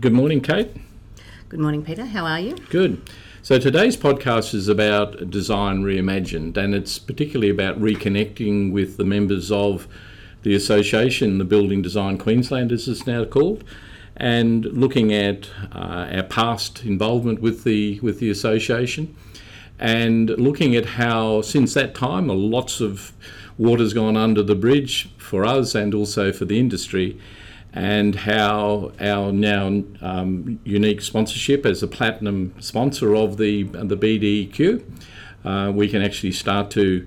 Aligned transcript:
Good 0.00 0.14
morning, 0.14 0.40
Kate. 0.40 0.74
Good 1.50 1.60
morning, 1.60 1.84
Peter. 1.84 2.06
How 2.06 2.24
are 2.24 2.40
you? 2.40 2.56
Good. 2.70 3.02
So 3.42 3.58
today's 3.58 3.98
podcast 3.98 4.54
is 4.54 4.66
about 4.66 5.28
Design 5.28 5.82
Reimagined, 5.82 6.56
and 6.56 6.74
it's 6.74 6.98
particularly 6.98 7.50
about 7.50 7.78
reconnecting 7.78 8.72
with 8.72 8.96
the 8.96 9.04
members 9.04 9.52
of 9.52 9.86
the 10.42 10.54
association, 10.54 11.36
the 11.36 11.44
Building 11.44 11.82
Design 11.82 12.16
Queensland, 12.16 12.72
as 12.72 12.88
it's 12.88 13.06
now 13.06 13.26
called, 13.26 13.62
and 14.16 14.64
looking 14.64 15.12
at 15.12 15.50
uh, 15.70 16.08
our 16.10 16.22
past 16.22 16.82
involvement 16.82 17.42
with 17.42 17.64
the 17.64 18.00
with 18.00 18.20
the 18.20 18.30
association, 18.30 19.14
and 19.78 20.30
looking 20.30 20.74
at 20.74 20.86
how 20.86 21.42
since 21.42 21.74
that 21.74 21.94
time 21.94 22.28
lots 22.28 22.80
of 22.80 23.12
water's 23.58 23.92
gone 23.92 24.16
under 24.16 24.42
the 24.42 24.54
bridge 24.54 25.10
for 25.18 25.44
us 25.44 25.74
and 25.74 25.92
also 25.92 26.32
for 26.32 26.46
the 26.46 26.58
industry 26.58 27.20
and 27.72 28.14
how 28.14 28.92
our 29.00 29.32
now 29.32 29.66
um, 30.00 30.58
unique 30.64 31.00
sponsorship 31.00 31.64
as 31.64 31.82
a 31.82 31.88
platinum 31.88 32.54
sponsor 32.58 33.14
of 33.14 33.36
the 33.36 33.64
the 33.64 33.96
BDEQ, 33.96 34.82
uh, 35.44 35.72
we 35.72 35.88
can 35.88 36.02
actually 36.02 36.32
start 36.32 36.70
to 36.72 37.06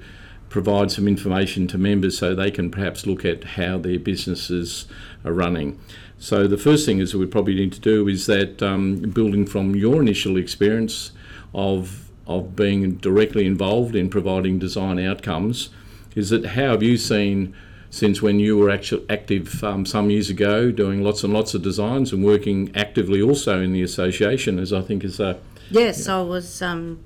provide 0.49 0.91
some 0.91 1.07
information 1.07 1.68
to 1.68 1.77
members 1.77 2.18
so 2.18 2.35
they 2.35 2.52
can 2.52 2.70
perhaps 2.70 3.07
look 3.07 3.26
at 3.26 3.44
how 3.44 3.77
their 3.77 3.98
businesses 3.98 4.85
are 5.26 5.34
running. 5.34 5.80
So 6.20 6.48
the 6.48 6.59
first 6.59 6.85
thing 6.85 6.99
is 6.99 7.12
that 7.12 7.18
we 7.18 7.26
probably 7.26 7.55
need 7.55 7.73
to 7.73 7.80
do 7.80 8.07
is 8.07 8.27
that 8.27 8.62
um, 8.62 8.98
building 8.98 9.45
from 9.48 9.76
your 9.76 10.02
initial 10.02 10.38
experience 10.38 11.12
of 11.54 12.09
of 12.26 12.55
being 12.55 12.95
directly 12.95 13.45
involved 13.45 13.95
in 13.95 14.09
providing 14.09 14.57
design 14.57 14.98
outcomes, 14.98 15.70
is 16.16 16.30
that 16.30 16.45
how 16.45 16.70
have 16.70 16.82
you 16.82 16.95
seen 16.95 17.54
since 17.93 18.23
when 18.23 18.39
you 18.39 18.57
were 18.57 18.71
actually 18.71 19.05
active 19.07 19.63
um, 19.63 19.85
some 19.85 20.09
years 20.09 20.27
ago, 20.27 20.71
doing 20.71 21.04
lots 21.04 21.23
and 21.23 21.31
lots 21.31 21.54
of 21.54 21.62
designs 21.62 22.12
and 22.12 22.26
working 22.26 22.71
actively 22.76 23.21
also 23.21 23.62
in 23.62 23.71
the 23.71 23.84
association, 23.84 24.57
as 24.57 24.73
I 24.73 24.81
think 24.81 25.04
is 25.04 25.20
a 25.20 25.40
yes, 25.70 26.07
yeah. 26.07 26.18
I 26.18 26.21
was 26.23 26.63
um, 26.63 27.03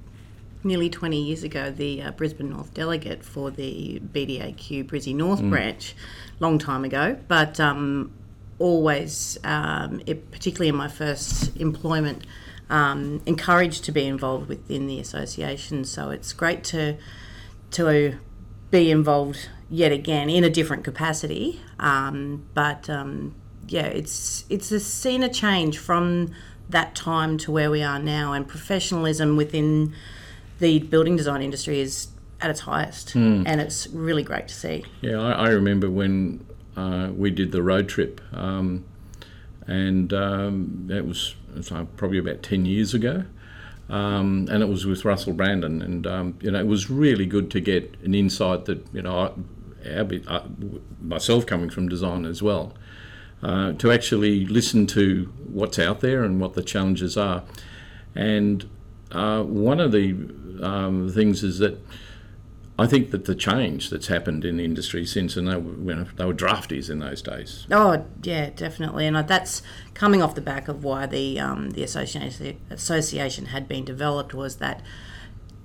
nearly 0.63 0.89
20 0.89 1.21
years 1.21 1.43
ago 1.43 1.71
the 1.71 2.03
uh, 2.03 2.11
Brisbane 2.11 2.51
North 2.51 2.73
delegate 2.73 3.21
for 3.21 3.51
the 3.51 4.01
BDAQ 4.13 4.85
Brizzy 4.85 5.13
North 5.13 5.41
mm. 5.41 5.49
branch, 5.49 5.93
long 6.39 6.57
time 6.57 6.85
ago, 6.85 7.19
but 7.27 7.59
um, 7.59 8.13
always, 8.57 9.37
um, 9.43 10.01
it, 10.05 10.31
particularly 10.31 10.69
in 10.69 10.75
my 10.75 10.87
first 10.87 11.55
employment. 11.57 12.25
Um, 12.69 13.21
encouraged 13.25 13.85
to 13.85 13.93
be 13.93 14.05
involved 14.05 14.49
within 14.49 14.87
the 14.87 14.99
association, 14.99 15.85
so 15.85 16.09
it's 16.09 16.33
great 16.33 16.65
to 16.65 16.97
to 17.71 18.19
be 18.71 18.91
involved 18.91 19.47
yet 19.69 19.91
again 19.91 20.29
in 20.29 20.43
a 20.43 20.49
different 20.49 20.83
capacity. 20.83 21.59
Um, 21.79 22.47
but 22.53 22.89
um, 22.89 23.35
yeah, 23.67 23.85
it's 23.85 24.45
it's 24.49 24.71
a, 24.71 24.79
seen 24.79 25.23
a 25.23 25.29
change 25.29 25.77
from 25.77 26.31
that 26.69 26.95
time 26.95 27.37
to 27.39 27.51
where 27.51 27.71
we 27.71 27.83
are 27.83 27.99
now, 27.99 28.33
and 28.33 28.47
professionalism 28.47 29.37
within 29.37 29.93
the 30.59 30.79
building 30.79 31.15
design 31.15 31.41
industry 31.41 31.79
is 31.79 32.07
at 32.41 32.49
its 32.49 32.61
highest, 32.61 33.09
mm. 33.09 33.43
and 33.45 33.61
it's 33.61 33.87
really 33.87 34.23
great 34.23 34.47
to 34.47 34.53
see. 34.53 34.85
Yeah, 35.01 35.19
I, 35.19 35.31
I 35.31 35.49
remember 35.49 35.89
when 35.89 36.45
uh, 36.75 37.09
we 37.15 37.31
did 37.31 37.51
the 37.51 37.61
road 37.61 37.89
trip, 37.89 38.21
um, 38.33 38.85
and 39.65 40.13
um, 40.13 40.87
it 40.91 41.05
was, 41.05 41.35
was 41.55 41.69
probably 41.95 42.17
about 42.17 42.43
ten 42.43 42.65
years 42.65 42.93
ago. 42.93 43.25
Um, 43.89 44.49
and 44.51 44.61
it 44.61 44.67
was 44.67 44.85
with 44.85 45.05
Russell 45.05 45.31
Brandon, 45.31 45.81
and 45.81 46.05
um, 46.05 46.37
you 46.41 46.51
know 46.51 46.59
it 46.59 46.67
was 46.67 46.89
really 46.89 47.25
good 47.25 47.49
to 47.51 47.61
get 47.61 47.95
an 48.03 48.13
insight 48.13 48.65
that 48.65 48.85
you 48.91 49.01
know 49.01 49.17
uh, 49.17 49.33
myself 51.01 51.45
coming 51.45 51.69
from 51.69 51.87
design 51.87 52.25
as 52.25 52.41
well, 52.41 52.73
uh, 53.43 53.73
to 53.73 53.91
actually 53.91 54.45
listen 54.45 54.87
to 54.87 55.31
what's 55.47 55.79
out 55.79 56.01
there 56.01 56.23
and 56.23 56.39
what 56.39 56.53
the 56.53 56.63
challenges 56.63 57.17
are. 57.17 57.43
And 58.15 58.69
uh, 59.11 59.43
one 59.43 59.79
of 59.79 59.91
the 59.91 60.13
um, 60.61 61.11
things 61.13 61.43
is 61.43 61.59
that 61.59 61.79
I 62.79 62.85
think 62.85 63.09
that 63.09 63.25
the 63.25 63.33
change 63.33 63.89
that's 63.89 64.07
happened 64.07 64.45
in 64.45 64.57
the 64.57 64.65
industry 64.65 65.05
since, 65.05 65.35
and 65.35 65.47
they 65.47 65.55
were, 65.55 65.73
you 65.73 65.95
know, 65.95 66.07
they 66.15 66.25
were 66.25 66.33
drafties 66.33 66.89
in 66.91 66.99
those 66.99 67.23
days. 67.23 67.65
Oh 67.71 68.05
yeah, 68.21 68.51
definitely, 68.51 69.07
and 69.07 69.17
that's 69.27 69.63
coming 69.95 70.21
off 70.21 70.35
the 70.35 70.41
back 70.41 70.67
of 70.67 70.83
why 70.83 71.07
the 71.07 71.39
um, 71.39 71.71
the 71.71 71.81
association 71.81 72.59
association 72.69 73.47
had 73.47 73.67
been 73.67 73.83
developed 73.83 74.35
was 74.35 74.57
that 74.57 74.83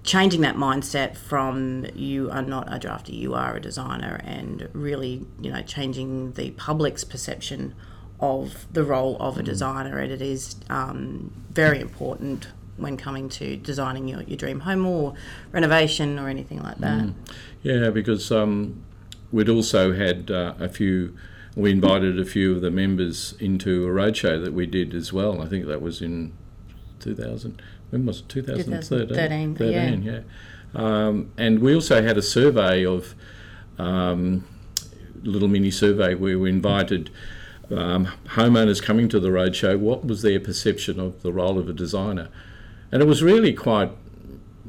changing 0.05 0.41
that 0.41 0.57
mindset 0.57 1.17
from 1.17 1.87
you 1.95 2.31
are 2.31 2.43
not 2.43 2.73
a 2.73 2.79
drafter, 2.79 3.13
you 3.13 3.35
are 3.35 3.57
a 3.57 3.61
designer, 3.61 4.21
and 4.25 4.69
really, 4.73 5.25
you 5.41 5.53
know, 5.53 5.63
changing 5.63 6.33
the 6.33 6.51
public's 6.53 7.05
perception 7.05 7.75
of 8.21 8.67
the 8.73 8.85
role 8.85 9.17
of 9.21 9.39
a 9.39 9.43
mm. 9.43 9.45
designer. 9.45 9.99
And 9.99 10.13
it 10.13 10.23
is 10.23 10.57
um, 10.71 11.33
very 11.51 11.81
important 11.81 12.49
when 12.77 12.97
coming 12.97 13.29
to 13.29 13.57
designing 13.57 14.09
your, 14.09 14.23
your 14.23 14.37
dream 14.37 14.61
home 14.61 14.87
or 14.87 15.15
renovation 15.53 16.19
or 16.19 16.29
anything 16.29 16.63
like 16.63 16.79
that. 16.79 17.01
Mm. 17.01 17.15
Yeah, 17.63 17.91
because 17.91 18.33
um, 18.33 18.83
we'd 19.31 19.49
also 19.49 19.93
had 19.93 20.31
uh, 20.31 20.55
a 20.59 20.69
few. 20.69 21.17
We 21.55 21.71
invited 21.71 22.19
a 22.19 22.25
few 22.25 22.55
of 22.55 22.63
the 22.63 22.71
members 22.71 23.35
into 23.39 23.87
a 23.87 23.91
roadshow 23.91 24.43
that 24.43 24.55
we 24.55 24.65
did 24.65 24.95
as 24.95 25.13
well. 25.13 25.43
I 25.43 25.47
think 25.47 25.67
that 25.67 25.83
was 25.83 26.01
in 26.01 26.33
2000 27.03 27.61
when 27.91 28.07
was 28.07 28.21
it? 28.21 28.29
2013 28.29 29.57
13, 29.57 30.03
yeah, 30.03 30.13
yeah. 30.13 30.21
Um, 30.75 31.31
and 31.37 31.59
we 31.59 31.75
also 31.75 32.03
had 32.03 32.17
a 32.17 32.23
survey 32.23 32.87
of 32.87 33.15
um, 33.79 34.45
little 35.23 35.49
mini 35.49 35.71
survey 35.71 36.15
where 36.15 36.39
we 36.39 36.49
invited 36.49 37.11
um, 37.71 38.07
homeowners 38.29 38.83
coming 38.83 39.09
to 39.09 39.21
the 39.21 39.29
roadshow 39.29 39.79
what 39.79 40.05
was 40.05 40.23
their 40.23 40.41
perception 40.41 40.99
of 41.01 41.23
the 41.23 41.33
role 41.33 41.59
of 41.59 41.69
a 41.69 41.73
designer? 41.73 42.29
And 42.91 43.03
it 43.03 43.07
was 43.07 43.23
really 43.23 43.53
quite 43.53 43.91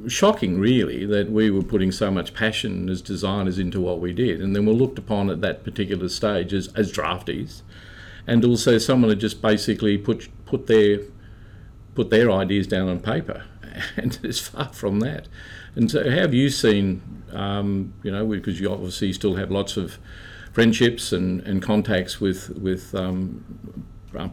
shocking 0.07 0.59
really 0.59 1.05
that 1.05 1.29
we 1.29 1.49
were 1.49 1.63
putting 1.63 1.91
so 1.91 2.09
much 2.09 2.33
passion 2.33 2.89
as 2.89 3.01
designers 3.01 3.59
into 3.59 3.79
what 3.79 3.99
we 3.99 4.13
did. 4.13 4.41
And 4.41 4.55
then 4.55 4.65
we 4.65 4.73
looked 4.73 4.97
upon 4.97 5.29
at 5.29 5.41
that 5.41 5.63
particular 5.63 6.09
stage 6.09 6.53
as, 6.53 6.67
as 6.75 6.91
draftees. 6.91 7.61
And 8.25 8.43
also 8.45 8.77
someone 8.77 9.09
had 9.09 9.19
just 9.19 9.41
basically 9.41 9.97
put 9.97 10.29
put 10.45 10.67
their 10.67 10.99
put 11.95 12.09
their 12.09 12.31
ideas 12.31 12.67
down 12.67 12.89
on 12.89 12.99
paper, 12.99 13.43
and 13.97 14.19
it's 14.23 14.39
far 14.39 14.69
from 14.69 14.99
that. 15.01 15.27
And 15.75 15.89
so, 15.89 16.09
how 16.09 16.17
have 16.17 16.33
you 16.33 16.49
seen, 16.49 17.23
um, 17.31 17.93
you 18.03 18.11
know, 18.11 18.25
because 18.25 18.59
you 18.59 18.71
obviously 18.71 19.13
still 19.13 19.35
have 19.35 19.51
lots 19.51 19.77
of 19.77 19.97
friendships 20.53 21.11
and, 21.11 21.41
and 21.41 21.61
contacts 21.61 22.21
with 22.21 22.49
with 22.51 22.93
um, 22.95 23.43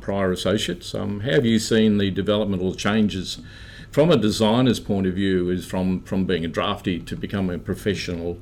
prior 0.00 0.30
associates. 0.30 0.94
Um, 0.94 1.20
how 1.20 1.32
have 1.32 1.46
you 1.46 1.58
seen 1.58 1.98
the 1.98 2.10
developmental 2.10 2.74
changes 2.74 3.38
from 3.90 4.10
a 4.10 4.16
designer's 4.16 4.78
point 4.78 5.06
of 5.06 5.14
view, 5.14 5.50
is 5.50 5.66
from 5.66 6.02
from 6.02 6.24
being 6.26 6.44
a 6.44 6.48
drafty 6.48 7.00
to 7.00 7.16
become 7.16 7.50
a 7.50 7.58
professional 7.58 8.38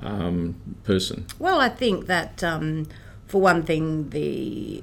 um, 0.00 0.76
person? 0.84 1.26
Well, 1.38 1.60
I 1.60 1.68
think 1.68 2.06
that 2.06 2.42
um, 2.42 2.86
for 3.26 3.40
one 3.40 3.62
thing, 3.64 4.10
the 4.10 4.82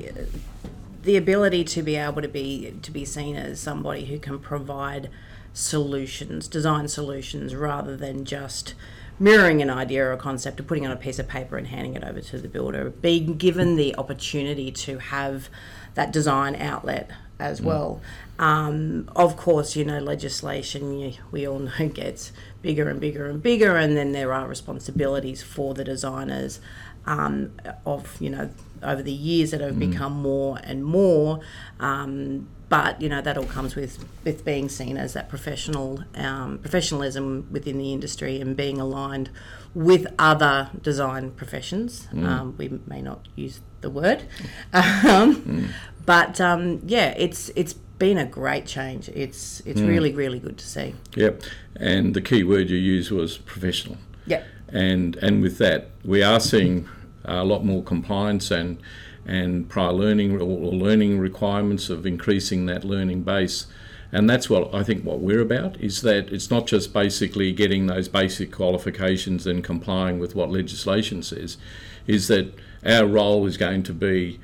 the 1.03 1.17
ability 1.17 1.63
to 1.65 1.81
be 1.81 1.95
able 1.95 2.21
to 2.21 2.27
be 2.27 2.73
to 2.81 2.91
be 2.91 3.05
seen 3.05 3.35
as 3.35 3.59
somebody 3.59 4.05
who 4.05 4.19
can 4.19 4.39
provide 4.39 5.09
solutions, 5.53 6.47
design 6.47 6.87
solutions, 6.87 7.55
rather 7.55 7.95
than 7.95 8.25
just 8.25 8.73
mirroring 9.19 9.61
an 9.61 9.69
idea 9.69 10.03
or 10.03 10.11
a 10.11 10.17
concept 10.17 10.59
or 10.59 10.63
putting 10.63 10.85
on 10.85 10.91
a 10.91 10.97
piece 10.97 11.19
of 11.19 11.27
paper 11.27 11.57
and 11.57 11.67
handing 11.67 11.93
it 11.95 12.03
over 12.03 12.19
to 12.19 12.39
the 12.39 12.47
builder. 12.47 12.89
Being 12.89 13.37
given 13.37 13.75
the 13.75 13.95
opportunity 13.95 14.71
to 14.71 14.97
have 14.97 15.49
that 15.93 16.11
design 16.11 16.55
outlet 16.55 17.11
as 17.39 17.61
mm. 17.61 17.65
well. 17.65 18.01
Um, 18.39 19.09
of 19.15 19.37
course, 19.37 19.75
you 19.75 19.85
know, 19.85 19.99
legislation, 19.99 21.13
we 21.31 21.47
all 21.47 21.59
know, 21.59 21.87
gets 21.93 22.31
bigger 22.61 22.89
and 22.89 22.99
bigger 22.99 23.29
and 23.29 23.43
bigger, 23.43 23.75
and 23.75 23.95
then 23.95 24.11
there 24.11 24.33
are 24.33 24.47
responsibilities 24.47 25.43
for 25.43 25.73
the 25.73 25.83
designers 25.83 26.59
um, 27.05 27.51
of, 27.85 28.19
you 28.19 28.29
know, 28.29 28.49
over 28.83 29.01
the 29.01 29.11
years 29.11 29.51
that 29.51 29.61
have 29.61 29.75
mm. 29.75 29.91
become 29.91 30.13
more 30.13 30.59
and 30.63 30.83
more. 30.83 31.39
Um, 31.79 32.47
but 32.73 32.99
you 32.99 33.07
know 33.07 33.21
that 33.21 33.37
all 33.37 33.45
comes 33.45 33.75
with 33.75 34.03
with 34.23 34.43
being 34.43 34.67
seen 34.67 34.97
as 34.97 35.13
that 35.13 35.29
professional 35.29 36.03
um, 36.15 36.57
professionalism 36.57 37.47
within 37.51 37.77
the 37.77 37.93
industry 37.93 38.41
and 38.41 38.57
being 38.57 38.79
aligned 38.79 39.29
with 39.75 40.07
other 40.17 40.71
design 40.81 41.29
professions. 41.31 42.07
Mm. 42.11 42.27
Um, 42.27 42.55
we 42.57 42.79
may 42.87 43.01
not 43.01 43.27
use 43.35 43.61
the 43.81 43.91
word, 43.91 44.23
um, 44.73 45.35
mm. 45.35 45.67
but 46.03 46.41
um, 46.41 46.81
yeah, 46.83 47.13
it's 47.15 47.49
it's 47.55 47.73
been 47.73 48.17
a 48.17 48.25
great 48.25 48.65
change. 48.65 49.07
It's 49.09 49.59
it's 49.67 49.79
mm. 49.79 49.87
really 49.87 50.11
really 50.11 50.39
good 50.39 50.57
to 50.57 50.65
see. 50.65 50.95
Yep, 51.15 51.43
and 51.75 52.15
the 52.15 52.21
key 52.21 52.43
word 52.43 52.71
you 52.71 52.77
used 52.77 53.11
was 53.11 53.37
professional. 53.37 53.97
Yep. 54.25 54.45
And 54.69 55.15
and 55.17 55.43
with 55.43 55.59
that, 55.59 55.91
we 56.03 56.23
are 56.23 56.39
seeing 56.39 56.89
a 57.25 57.43
lot 57.43 57.65
more 57.65 57.83
compliance 57.83 58.51
and 58.51 58.77
and 59.25 59.69
prior 59.69 59.93
learning 59.93 60.39
or 60.39 60.43
learning 60.45 61.17
requirements 61.17 61.89
of 61.89 62.05
increasing 62.05 62.65
that 62.65 62.83
learning 62.83 63.23
base. 63.23 63.67
And 64.11 64.29
that's 64.29 64.49
what 64.49 64.73
I 64.75 64.83
think 64.83 65.03
what 65.03 65.21
we're 65.21 65.41
about 65.41 65.79
is 65.79 66.01
that 66.01 66.31
it's 66.31 66.51
not 66.51 66.67
just 66.67 66.93
basically 66.93 67.51
getting 67.51 67.87
those 67.87 68.07
basic 68.07 68.51
qualifications 68.51 69.47
and 69.47 69.63
complying 69.63 70.19
with 70.19 70.35
what 70.35 70.51
legislation 70.51 71.23
says, 71.23 71.57
is 72.05 72.27
that 72.27 72.53
our 72.85 73.05
role 73.05 73.45
is 73.47 73.57
going 73.57 73.83
to 73.83 73.93
be 73.93 74.39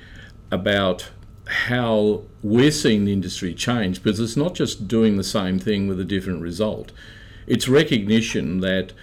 about 0.50 1.10
how 1.46 2.24
we're 2.42 2.72
seeing 2.72 3.06
the 3.06 3.14
industry 3.14 3.54
change 3.54 4.02
because 4.02 4.20
it's 4.20 4.38
not 4.38 4.56
just 4.56 4.88
doing 4.88 5.18
the 5.18 5.24
same 5.24 5.60
thing 5.60 5.88
with 5.88 6.00
a 6.00 6.06
different 6.06 6.42
result. 6.42 6.92
It's 7.46 7.68
recognition 7.68 8.62
that 8.62 8.94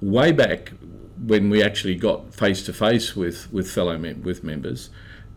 way 0.00 0.32
back 0.32 0.72
when 1.24 1.50
we 1.50 1.62
actually 1.62 1.94
got 1.94 2.34
face 2.34 2.62
to 2.64 2.72
face 2.72 3.16
with 3.16 3.52
with 3.52 3.70
fellow 3.70 3.96
mem- 3.98 4.22
with 4.22 4.44
members, 4.44 4.90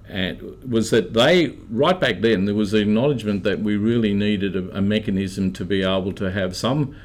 and 0.07 0.41
was 0.69 0.89
that 0.89 1.13
they 1.13 1.57
right 1.69 1.99
back 1.99 2.21
then 2.21 2.45
there 2.45 2.55
was 2.55 2.71
the 2.71 2.79
acknowledgement 2.79 3.43
that 3.43 3.59
we 3.59 3.77
really 3.77 4.13
needed 4.13 4.55
a, 4.55 4.77
a 4.77 4.81
mechanism 4.81 5.51
to 5.53 5.63
be 5.65 5.83
able 5.83 6.13
to 6.13 6.31
have 6.31 6.55
some 6.55 6.95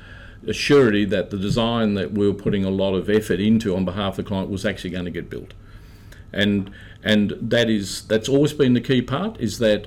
surety 0.52 1.04
that 1.06 1.30
the 1.30 1.38
design 1.38 1.94
that 1.94 2.12
we 2.12 2.26
were 2.26 2.34
putting 2.34 2.64
a 2.64 2.70
lot 2.70 2.94
of 2.94 3.08
effort 3.08 3.40
into 3.40 3.74
on 3.74 3.84
behalf 3.84 4.18
of 4.18 4.24
the 4.24 4.28
client 4.28 4.50
was 4.50 4.66
actually 4.66 4.90
going 4.90 5.04
to 5.04 5.10
get 5.10 5.30
built. 5.30 5.54
And 6.32 6.70
and 7.02 7.34
that 7.40 7.70
is 7.70 8.02
that's 8.06 8.28
always 8.28 8.52
been 8.52 8.74
the 8.74 8.80
key 8.80 9.02
part 9.02 9.40
is 9.40 9.58
that 9.58 9.86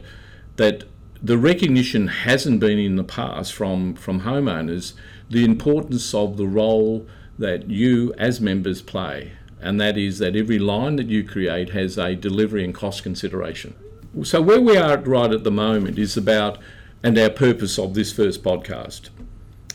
that 0.56 0.86
the 1.22 1.38
recognition 1.38 2.08
hasn't 2.08 2.60
been 2.60 2.80
in 2.80 2.96
the 2.96 3.04
past 3.04 3.54
from 3.54 3.96
from 3.96 4.22
homeowners 4.22 4.94
the 5.30 5.44
importance 5.44 6.14
of 6.14 6.38
the 6.38 6.48
role 6.48 7.08
that 7.38 7.70
you 7.70 8.14
as 8.18 8.42
members 8.42 8.82
play 8.82 9.32
and 9.60 9.82
that 9.82 9.98
is 9.98 10.20
that 10.20 10.36
every 10.36 10.60
line 10.60 10.96
that 10.96 11.08
you 11.08 11.24
create 11.24 11.70
has 11.70 11.98
a 11.98 12.16
delivery 12.16 12.64
and 12.64 12.74
cost 12.74 13.04
consideration 13.04 13.76
so 14.24 14.42
where 14.42 14.62
we 14.62 14.78
are 14.78 14.98
right 14.98 15.32
at 15.32 15.44
the 15.44 15.52
moment 15.52 15.98
is 15.98 16.18
about 16.18 16.58
and 17.04 17.18
our 17.18 17.30
purpose 17.30 17.78
of 17.78 17.94
this 17.94 18.12
first 18.12 18.44
podcast 18.44 19.10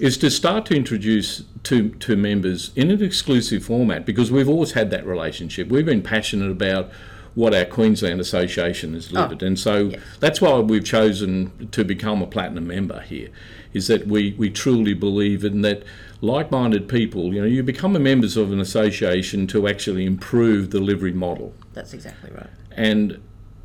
is 0.00 0.18
to 0.18 0.30
start 0.30 0.66
to 0.66 0.74
introduce 0.74 1.44
to, 1.64 1.90
to 1.90 2.16
members 2.16 2.72
in 2.74 2.90
an 2.90 3.02
exclusive 3.02 3.64
format 3.64 4.04
because 4.04 4.32
we've 4.32 4.48
always 4.48 4.72
had 4.72 4.90
that 4.90 5.06
relationship. 5.06 5.68
We've 5.68 5.86
been 5.86 6.02
passionate 6.02 6.50
about 6.50 6.90
what 7.34 7.54
our 7.54 7.64
Queensland 7.64 8.20
Association 8.20 8.94
has 8.94 9.08
ah, 9.08 9.26
delivered. 9.26 9.42
Oh, 9.42 9.46
and 9.46 9.58
so 9.58 9.76
yes. 9.84 10.00
that's 10.20 10.40
why 10.40 10.58
we've 10.58 10.84
chosen 10.84 11.68
to 11.68 11.84
become 11.84 12.20
a 12.20 12.26
platinum 12.26 12.66
member 12.66 13.00
here, 13.00 13.28
is 13.72 13.86
that 13.86 14.06
we, 14.06 14.32
we 14.32 14.50
truly 14.50 14.92
believe 14.92 15.44
in 15.44 15.62
that 15.62 15.82
like-minded 16.22 16.88
people, 16.88 17.34
you 17.34 17.40
know, 17.40 17.46
you 17.46 17.62
become 17.64 17.96
a 17.96 17.98
members 17.98 18.36
of 18.36 18.52
an 18.52 18.60
association 18.60 19.46
to 19.48 19.66
actually 19.66 20.06
improve 20.06 20.70
the 20.70 20.80
livery 20.80 21.12
model. 21.12 21.52
That's 21.74 21.92
exactly 21.92 22.30
right. 22.30 22.48
And 22.70 23.20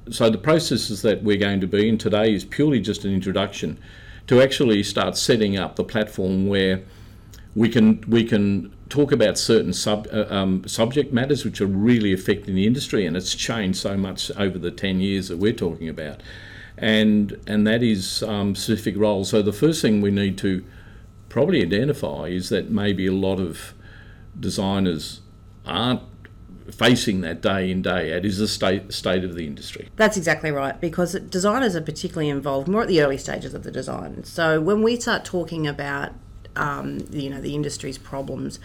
so 0.09 0.30
the 0.31 0.39
processes 0.39 1.04
that 1.04 1.24
we're 1.24 1.38
going 1.38 1.62
to 1.62 1.68
be 1.68 1.88
in 1.88 2.00
today 2.00 2.33
is 2.33 2.44
purely 2.44 2.80
just 2.80 3.06
an 3.06 3.13
introduction 3.13 3.80
to 4.25 4.42
actually 4.42 4.81
start 4.81 5.18
setting 5.18 5.56
up 5.57 5.75
the 5.75 5.83
platform 5.83 6.48
where 6.48 6.81
we 7.56 7.69
can 7.69 8.04
we 8.07 8.24
can 8.24 8.74
talk 8.89 9.12
about 9.12 9.38
certain 9.38 9.74
sub, 9.74 10.07
uh, 10.12 10.25
um, 10.30 10.68
subject 10.68 11.13
matters 11.13 11.45
which 11.45 11.62
are 11.62 11.68
really 11.68 12.12
affecting 12.12 12.56
the 12.56 12.65
industry, 12.65 13.06
and 13.06 13.15
it's 13.15 13.36
changed 13.36 13.80
so 13.80 13.95
much 13.98 14.31
over 14.31 14.57
the 14.57 14.71
ten 14.71 15.00
years 15.00 15.27
that 15.27 15.38
we're 15.38 15.54
talking 15.54 15.89
about, 15.89 16.21
and 16.77 17.39
and 17.48 17.68
that 17.68 17.83
is 17.83 18.24
um, 18.24 18.56
specific 18.56 18.98
roles. 18.98 19.30
So 19.30 19.42
the 19.42 19.54
first 19.54 19.81
thing 19.81 20.01
we 20.01 20.12
need 20.12 20.38
to 20.39 20.63
probably 21.29 21.62
identify 21.62 22.27
is 22.27 22.50
that 22.50 22.69
maybe 22.69 23.07
a 23.07 23.12
lot 23.12 23.39
of 23.39 23.74
designers 24.39 25.21
aren't 25.65 26.01
facing 26.71 27.21
that 27.21 27.41
day 27.41 27.71
in 27.71 27.81
day 27.81 28.15
out 28.15 28.25
is 28.25 28.38
the 28.39 28.47
state 28.47 28.91
state 28.91 29.24
of 29.24 29.35
the 29.35 29.45
industry. 29.45 29.89
That's 29.95 30.18
exactly 30.18 30.51
right 30.51 30.79
because 30.79 31.13
designers 31.13 31.75
are 31.75 31.81
particularly 31.81 32.29
involved 32.29 32.68
more 32.68 32.81
at 32.81 32.88
the 32.88 33.01
early 33.01 33.18
stages 33.18 33.53
of 33.53 33.63
the 33.63 33.71
design. 33.71 34.24
So 34.24 34.59
when 34.59 34.83
we 34.83 35.00
start 35.00 35.25
talking 35.25 35.68
about 35.68 36.12
um, 36.56 37.06
you 37.12 37.30
know 37.30 37.39
the 37.39 37.56
industry's 37.56 37.97
problems, 37.97 38.59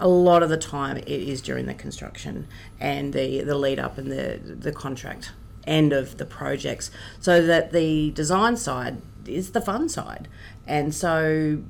a 0.00 0.08
lot 0.08 0.42
of 0.42 0.48
the 0.48 0.56
time 0.56 0.96
it 0.96 1.08
is 1.08 1.40
during 1.40 1.66
the 1.66 1.74
construction 1.74 2.46
and 2.80 3.12
the 3.12 3.42
the 3.42 3.56
lead 3.56 3.78
up 3.78 3.98
and 3.98 4.10
the 4.10 4.40
the 4.42 4.72
contract 4.72 5.32
end 5.66 5.92
of 5.92 6.18
the 6.18 6.26
projects, 6.26 6.90
so 7.20 7.44
that 7.46 7.72
the 7.72 8.10
design 8.10 8.56
side 8.56 9.00
is 9.26 9.52
the 9.52 9.60
fun 9.60 9.88
side, 9.88 10.28
and 10.66 10.94
so 10.94 11.62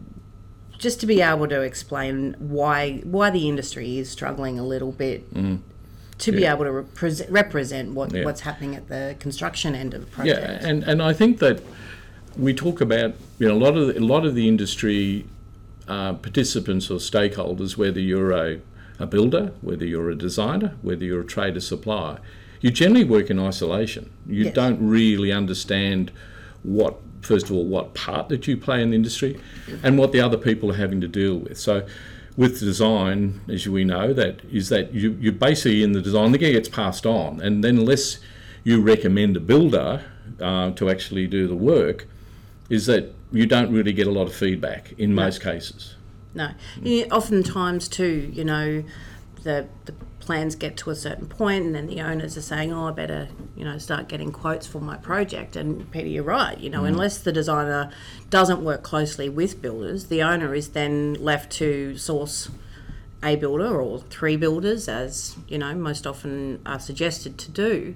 just 0.84 1.00
to 1.00 1.06
be 1.06 1.20
able 1.22 1.48
to 1.48 1.60
explain 1.62 2.36
why 2.38 3.00
why 3.16 3.30
the 3.30 3.48
industry 3.48 3.98
is 3.98 4.06
struggling 4.10 4.58
a 4.58 4.66
little 4.74 4.92
bit 4.92 5.20
to 6.18 6.30
be 6.30 6.44
able 6.44 6.64
to 6.64 6.70
represent, 6.70 7.28
represent 7.30 7.86
what, 7.98 8.12
Yeah. 8.12 8.24
what's 8.26 8.42
happening 8.42 8.76
at 8.76 8.86
the 8.88 9.16
construction 9.18 9.74
end 9.74 9.94
of 9.94 10.00
the 10.02 10.06
project. 10.06 10.40
Yeah, 10.40 10.68
and, 10.68 10.84
and 10.84 11.02
I 11.02 11.12
think 11.12 11.38
that 11.40 11.60
we 12.46 12.52
talk 12.54 12.80
about 12.80 13.10
you 13.40 13.48
know 13.48 13.54
a 13.60 13.62
lot 13.66 13.74
of 13.76 13.82
the, 13.88 13.98
a 13.98 14.06
lot 14.14 14.24
of 14.28 14.34
the 14.34 14.46
industry 14.46 15.24
uh, 15.88 16.12
participants 16.26 16.90
or 16.90 16.98
stakeholders, 16.98 17.76
whether 17.82 18.00
you're 18.10 18.32
a, 18.46 18.60
a 18.98 19.06
builder, 19.06 19.44
whether 19.62 19.86
you're 19.92 20.10
a 20.10 20.18
designer, 20.28 20.70
whether 20.82 21.04
you're 21.08 21.22
a 21.28 21.30
trader 21.36 21.60
supplier, 21.60 22.18
you 22.60 22.70
generally 22.70 23.04
work 23.16 23.28
in 23.30 23.38
isolation. 23.50 24.04
You 24.26 24.44
Yes. 24.44 24.54
don't 24.54 24.78
really 24.98 25.32
understand 25.32 26.10
what 26.62 26.94
first 27.24 27.46
of 27.46 27.56
all 27.56 27.64
what 27.64 27.94
part 27.94 28.28
that 28.28 28.46
you 28.46 28.56
play 28.56 28.82
in 28.82 28.90
the 28.90 28.96
industry, 28.96 29.40
and 29.82 29.98
what 29.98 30.12
the 30.12 30.20
other 30.20 30.36
people 30.36 30.70
are 30.70 30.76
having 30.76 31.00
to 31.00 31.08
deal 31.08 31.36
with. 31.38 31.58
So. 31.58 31.86
With 32.36 32.58
design, 32.58 33.42
as 33.48 33.68
we 33.68 33.84
know, 33.84 34.12
that 34.12 34.40
is 34.50 34.68
that 34.70 34.92
you, 34.92 35.16
you're 35.20 35.32
basically 35.32 35.84
in 35.84 35.92
the 35.92 36.02
design, 36.02 36.32
the 36.32 36.38
gear 36.38 36.50
gets 36.50 36.68
passed 36.68 37.06
on, 37.06 37.40
and 37.40 37.62
then 37.62 37.78
unless 37.78 38.18
you 38.64 38.82
recommend 38.82 39.36
a 39.36 39.40
builder 39.40 40.04
uh, 40.40 40.72
to 40.72 40.90
actually 40.90 41.28
do 41.28 41.46
the 41.46 41.54
work, 41.54 42.08
is 42.70 42.86
that 42.86 43.14
you 43.30 43.46
don't 43.46 43.72
really 43.72 43.92
get 43.92 44.06
a 44.06 44.10
lot 44.10 44.26
of 44.26 44.34
feedback 44.34 44.94
in 44.98 45.14
most 45.14 45.42
cases. 45.42 45.94
No, 46.34 46.50
Yeah, 46.82 47.04
oftentimes 47.12 47.88
too, 47.88 48.30
you 48.34 48.44
know, 48.44 48.84
the 49.42 49.66
the 49.84 49.94
plans 50.24 50.54
get 50.56 50.76
to 50.78 50.90
a 50.90 50.94
certain 50.96 51.26
point, 51.26 51.64
and 51.64 51.74
then 51.74 51.86
the 51.86 52.00
owners 52.00 52.36
are 52.36 52.42
saying, 52.42 52.72
"Oh, 52.72 52.88
I 52.88 52.90
better, 52.92 53.28
you 53.56 53.64
know, 53.64 53.78
start 53.78 54.08
getting 54.08 54.32
quotes 54.32 54.66
for 54.66 54.80
my 54.80 54.96
project." 54.96 55.54
And 55.56 55.90
Peter, 55.90 56.08
you're 56.08 56.22
right. 56.24 56.58
You 56.58 56.70
know, 56.70 56.82
Mm. 56.82 56.88
unless 56.88 57.18
the 57.18 57.32
designer 57.32 57.90
doesn't 58.30 58.62
work 58.64 58.82
closely 58.82 59.28
with 59.28 59.62
builders, 59.62 60.06
the 60.06 60.22
owner 60.22 60.54
is 60.54 60.68
then 60.68 61.14
left 61.20 61.52
to 61.52 61.96
source 61.96 62.48
a 63.22 63.36
builder 63.36 63.80
or 63.80 64.00
three 64.10 64.36
builders, 64.36 64.88
as 64.88 65.36
you 65.48 65.56
know, 65.58 65.74
most 65.74 66.06
often 66.06 66.58
are 66.66 66.78
suggested 66.80 67.38
to 67.38 67.50
do. 67.50 67.94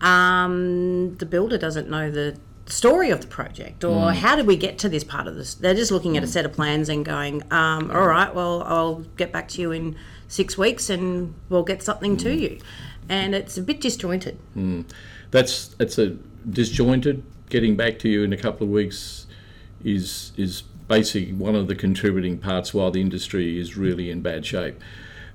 Um, 0.00 1.16
the 1.16 1.26
builder 1.26 1.58
doesn't 1.58 1.88
know 1.90 2.10
the 2.10 2.36
story 2.66 3.10
of 3.10 3.22
the 3.22 3.26
project 3.26 3.82
or 3.82 4.12
how 4.12 4.36
did 4.36 4.46
we 4.46 4.54
get 4.54 4.78
to 4.78 4.88
this 4.90 5.02
part 5.02 5.26
of 5.26 5.34
this. 5.36 5.54
They're 5.54 5.74
just 5.74 5.90
looking 5.90 6.16
at 6.18 6.22
a 6.22 6.26
set 6.26 6.44
of 6.44 6.52
plans 6.52 6.88
and 6.90 7.02
going, 7.04 7.42
um, 7.50 7.90
"All 7.90 8.06
right, 8.06 8.32
well, 8.34 8.62
I'll 8.66 9.02
get 9.16 9.32
back 9.32 9.48
to 9.48 9.62
you 9.62 9.72
in 9.72 9.96
six 10.28 10.56
weeks 10.56 10.88
and 10.88 11.34
we'll 11.48 11.64
get 11.64 11.82
something 11.82 12.16
to 12.18 12.28
mm. 12.28 12.40
you." 12.40 12.58
And 13.08 13.34
it's 13.34 13.58
a 13.58 13.62
bit 13.62 13.80
disjointed. 13.80 14.38
Mm. 14.56 14.84
That's 15.30 15.68
that's 15.68 15.98
a 15.98 16.16
disjointed. 16.48 17.22
Getting 17.48 17.76
back 17.76 17.98
to 18.00 18.08
you 18.08 18.22
in 18.22 18.32
a 18.32 18.36
couple 18.36 18.66
of 18.66 18.70
weeks 18.70 19.26
is 19.82 20.32
is 20.36 20.62
basically 20.88 21.32
one 21.34 21.54
of 21.54 21.68
the 21.68 21.74
contributing 21.74 22.38
parts 22.38 22.72
while 22.72 22.90
the 22.90 23.00
industry 23.00 23.60
is 23.60 23.76
really 23.76 24.10
in 24.10 24.22
bad 24.22 24.44
shape. 24.44 24.80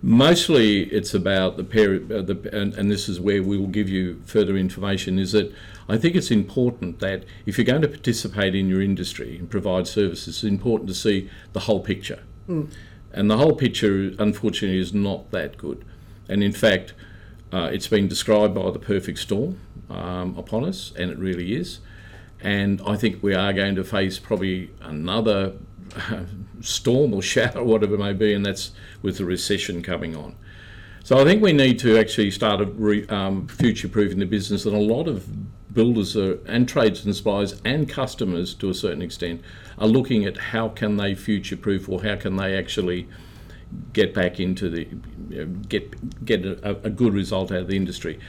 Mostly, 0.05 0.81
it's 0.91 1.13
about 1.13 1.55
the 1.55 1.63
period, 1.63 2.11
uh, 2.11 2.21
the, 2.21 2.49
and, 2.51 2.73
and 2.73 2.91
this 2.91 3.07
is 3.07 3.21
where 3.21 3.41
we 3.41 3.57
will 3.57 3.67
give 3.67 3.87
you 3.87 4.21
further 4.25 4.57
information. 4.57 5.17
Is 5.17 5.31
that 5.31 5.53
I 5.87 5.97
think 5.97 6.15
it's 6.15 6.29
important 6.29 6.99
that 6.99 7.23
if 7.45 7.57
you're 7.57 7.63
going 7.65 7.83
to 7.83 7.87
participate 7.87 8.53
in 8.53 8.67
your 8.67 8.81
industry 8.81 9.37
and 9.37 9.49
provide 9.49 9.87
services, 9.87 10.27
it's 10.27 10.43
important 10.43 10.89
to 10.89 10.93
see 10.93 11.29
the 11.53 11.61
whole 11.61 11.79
picture. 11.79 12.21
Mm. 12.49 12.69
And 13.13 13.29
the 13.29 13.37
whole 13.37 13.55
picture, 13.55 14.11
unfortunately, 14.17 14.79
is 14.79 14.93
not 14.93 15.31
that 15.31 15.57
good. 15.57 15.85
And 16.27 16.43
in 16.43 16.51
fact, 16.51 16.93
uh, 17.51 17.69
it's 17.71 17.87
been 17.87 18.07
described 18.07 18.55
by 18.55 18.71
the 18.71 18.79
perfect 18.79 19.19
storm 19.19 19.59
um, 19.89 20.35
upon 20.37 20.65
us, 20.65 20.91
and 20.97 21.11
it 21.11 21.19
really 21.19 21.55
is. 21.55 21.79
And 22.41 22.81
I 22.85 22.97
think 22.97 23.21
we 23.21 23.35
are 23.35 23.53
going 23.53 23.75
to 23.75 23.83
face 23.83 24.17
probably 24.17 24.71
another 24.81 25.53
storm 26.61 27.13
or 27.13 27.21
shower, 27.21 27.63
whatever 27.63 27.95
it 27.95 27.99
may 27.99 28.13
be, 28.13 28.33
and 28.33 28.45
that's 28.45 28.71
with 29.01 29.19
the 29.19 29.25
recession 29.25 29.83
coming 29.83 30.15
on. 30.15 30.35
So 31.03 31.19
I 31.19 31.25
think 31.25 31.43
we 31.43 31.53
need 31.53 31.79
to 31.79 31.97
actually 31.97 32.31
start 32.31 32.65
re, 32.75 33.05
um, 33.07 33.47
future-proofing 33.47 34.19
the 34.19 34.25
business, 34.25 34.65
and 34.65 34.75
a 34.75 34.79
lot 34.79 35.07
of 35.07 35.27
builders 35.73 36.15
are, 36.15 36.39
and 36.45 36.67
trades 36.67 37.03
and 37.05 37.15
suppliers 37.15 37.61
and 37.65 37.89
customers, 37.89 38.53
to 38.55 38.69
a 38.69 38.73
certain 38.73 39.01
extent, 39.01 39.41
are 39.77 39.87
looking 39.87 40.25
at 40.25 40.37
how 40.37 40.69
can 40.69 40.97
they 40.97 41.15
future-proof 41.15 41.89
or 41.89 42.03
how 42.03 42.15
can 42.15 42.35
they 42.35 42.57
actually 42.57 43.07
get 43.91 44.13
back 44.13 44.39
into 44.39 44.69
the 44.69 44.85
get 45.67 46.25
get 46.25 46.45
a, 46.45 46.69
a 46.83 46.89
good 46.89 47.13
result 47.13 47.51
out 47.51 47.61
of 47.61 47.67
the 47.67 47.75
industry. 47.75 48.19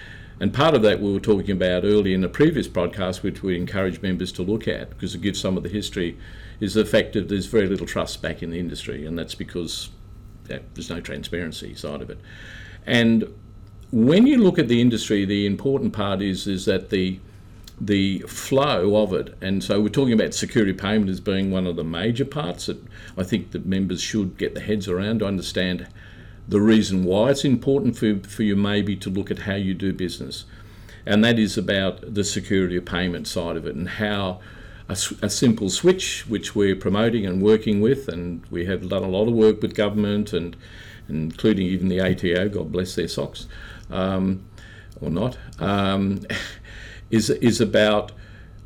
And 0.41 0.53
part 0.53 0.75
of 0.75 0.83
that 0.83 1.01
we 1.01 1.13
were 1.13 1.21
talking 1.21 1.53
about 1.53 1.85
earlier 1.85 2.15
in 2.15 2.21
the 2.21 2.29
previous 2.29 2.67
broadcast, 2.67 3.23
which 3.23 3.43
we 3.43 3.57
encourage 3.57 4.03
members 4.03 4.33
to 4.33 4.43
look 4.43 4.67
at 4.67 4.91
because 4.91 5.15
it 5.15 5.21
gives 5.21 5.41
some 5.41 5.57
of 5.57 5.63
the 5.63 5.69
history, 5.69 6.19
is 6.61 6.75
the 6.75 6.85
fact 6.85 7.13
that 7.13 7.29
there's 7.29 7.47
very 7.47 7.69
little 7.69 7.87
trust 7.87 8.21
back 8.21 8.43
in 8.43 8.51
the 8.51 8.59
industry, 8.59 9.07
and 9.07 9.19
that's 9.19 9.35
because 9.35 9.91
yeah, 10.49 10.59
there's 10.75 10.91
no 10.91 11.01
transparency 11.01 11.75
side 11.75 12.03
of 12.03 12.11
it. 12.11 12.19
And 12.87 13.33
when 13.93 14.27
you 14.27 14.39
look 14.39 14.59
at 14.59 14.69
the 14.69 14.81
industry, 14.81 15.25
the 15.25 15.47
important 15.47 15.93
part 15.93 16.21
is 16.21 16.47
is 16.47 16.65
that 16.65 16.91
the 16.91 17.21
the 17.81 18.21
flow 18.21 19.03
of 19.03 19.13
it, 19.13 19.37
and 19.41 19.63
so 19.63 19.81
we're 19.81 19.89
talking 19.89 20.15
about 20.15 20.35
security 20.35 20.73
payment 20.73 21.11
as 21.11 21.21
being 21.21 21.51
one 21.51 21.67
of 21.67 21.77
the 21.77 21.85
major 21.85 22.25
parts 22.25 22.67
that 22.67 22.81
I 23.17 23.25
think 23.25 23.51
that 23.51 23.67
members 23.67 24.01
should 24.01 24.39
get 24.39 24.55
their 24.55 24.65
heads 24.65 24.89
around 24.89 25.21
to 25.21 25.27
understand 25.27 25.89
the 26.47 26.61
reason 26.61 27.05
why 27.05 27.31
it's 27.31 27.45
important 27.45 27.97
for, 27.97 28.19
for 28.29 28.43
you 28.43 28.55
maybe 28.55 28.97
to 28.97 29.11
look 29.11 29.31
at 29.31 29.41
how 29.41 29.55
you 29.55 29.75
do 29.75 29.93
business. 29.93 30.45
and 31.07 31.25
that 31.25 31.39
is 31.39 31.59
about 31.59 32.15
the 32.15 32.25
security 32.25 32.77
of 32.77 32.85
payment 32.85 33.27
side 33.27 33.57
of 33.57 33.67
it 33.67 33.75
and 33.75 33.89
how 33.89 34.41
a, 34.89 34.97
a 35.23 35.31
simple 35.31 35.71
switch, 35.71 36.27
which 36.29 36.55
we're 36.55 36.77
promoting 36.77 37.27
and 37.27 37.43
working 37.43 37.81
with, 37.81 38.09
and 38.09 38.45
we 38.51 38.67
have 38.67 38.89
done 38.89 39.03
a 39.03 39.09
lot 39.09 39.29
of 39.29 39.35
work 39.35 39.63
with 39.63 39.75
government 39.75 40.33
and 40.33 40.57
including 41.09 41.67
even 41.67 41.89
the 41.89 42.01
ATO, 42.01 42.49
God 42.49 42.73
bless 42.73 42.95
their 42.95 43.09
socks, 43.09 43.47
um, 43.91 44.45
or 45.01 45.11
not, 45.11 45.37
um, 45.59 46.21
is 47.11 47.31
is 47.31 47.61
about 47.61 48.13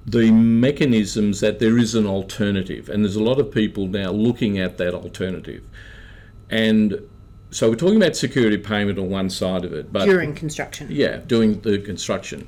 the 0.06 0.30
mechanisms 0.30 1.40
that 1.40 1.58
there 1.58 1.76
is 1.76 1.94
an 1.94 2.06
alternative, 2.06 2.88
and 2.88 3.04
there's 3.04 3.16
a 3.16 3.22
lot 3.22 3.38
of 3.38 3.50
people 3.52 3.86
now 3.86 4.10
looking 4.10 4.58
at 4.58 4.78
that 4.78 4.94
alternative, 4.94 5.62
and 6.50 7.00
so 7.50 7.70
we're 7.70 7.76
talking 7.76 7.96
about 7.96 8.16
security 8.16 8.58
payment 8.58 8.98
on 8.98 9.08
one 9.08 9.30
side 9.30 9.64
of 9.64 9.72
it, 9.72 9.92
but 9.92 10.04
during 10.04 10.34
construction. 10.34 10.88
yeah, 10.90 11.16
doing 11.26 11.60
the 11.60 11.78
construction. 11.78 12.46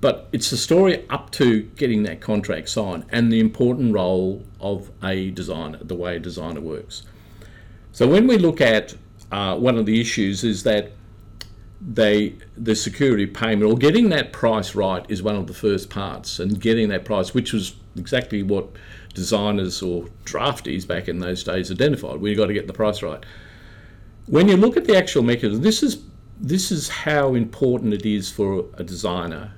But 0.00 0.28
it's 0.32 0.50
the 0.50 0.56
story 0.58 1.08
up 1.08 1.30
to 1.32 1.62
getting 1.62 2.02
that 2.02 2.20
contract 2.20 2.68
signed 2.68 3.06
and 3.10 3.32
the 3.32 3.40
important 3.40 3.94
role 3.94 4.44
of 4.60 4.90
a 5.02 5.30
designer, 5.30 5.78
the 5.82 5.94
way 5.94 6.16
a 6.16 6.18
designer 6.18 6.60
works. 6.60 7.02
So 7.92 8.06
when 8.06 8.26
we 8.26 8.36
look 8.36 8.60
at 8.60 8.94
uh, 9.32 9.56
one 9.56 9.78
of 9.78 9.86
the 9.86 10.00
issues 10.00 10.44
is 10.44 10.62
that 10.64 10.92
they 11.80 12.34
the 12.56 12.74
security 12.74 13.26
payment 13.26 13.70
or 13.70 13.76
getting 13.76 14.08
that 14.08 14.32
price 14.32 14.74
right 14.74 15.04
is 15.08 15.22
one 15.22 15.36
of 15.36 15.46
the 15.46 15.54
first 15.54 15.90
parts 15.90 16.38
and 16.38 16.60
getting 16.60 16.88
that 16.88 17.04
price 17.04 17.34
which 17.34 17.52
was 17.52 17.76
exactly 17.96 18.42
what 18.42 18.68
designers 19.12 19.82
or 19.82 20.04
draftees 20.24 20.86
back 20.86 21.08
in 21.08 21.18
those 21.18 21.42
days 21.44 21.70
identified. 21.70 22.20
We've 22.20 22.36
got 22.36 22.46
to 22.46 22.54
get 22.54 22.66
the 22.66 22.72
price 22.72 23.02
right. 23.02 23.24
When 24.26 24.48
you 24.48 24.56
look 24.56 24.76
at 24.76 24.86
the 24.86 24.96
actual 24.96 25.22
mechanism 25.22 25.62
this 25.62 25.82
is 25.82 26.02
this 26.38 26.70
is 26.70 26.88
how 26.88 27.34
important 27.34 27.94
it 27.94 28.06
is 28.06 28.30
for 28.30 28.66
a 28.74 28.84
designer 28.84 29.52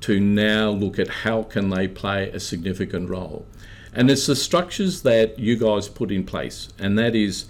to 0.00 0.20
now 0.20 0.70
look 0.70 0.98
at 0.98 1.08
how 1.08 1.42
can 1.42 1.70
they 1.70 1.88
play 1.88 2.30
a 2.30 2.40
significant 2.40 3.08
role. 3.08 3.46
And 3.92 4.10
it's 4.10 4.26
the 4.26 4.36
structures 4.36 5.02
that 5.02 5.38
you 5.38 5.56
guys 5.56 5.88
put 5.88 6.12
in 6.12 6.24
place 6.24 6.68
and 6.78 6.96
that 6.98 7.16
is 7.16 7.46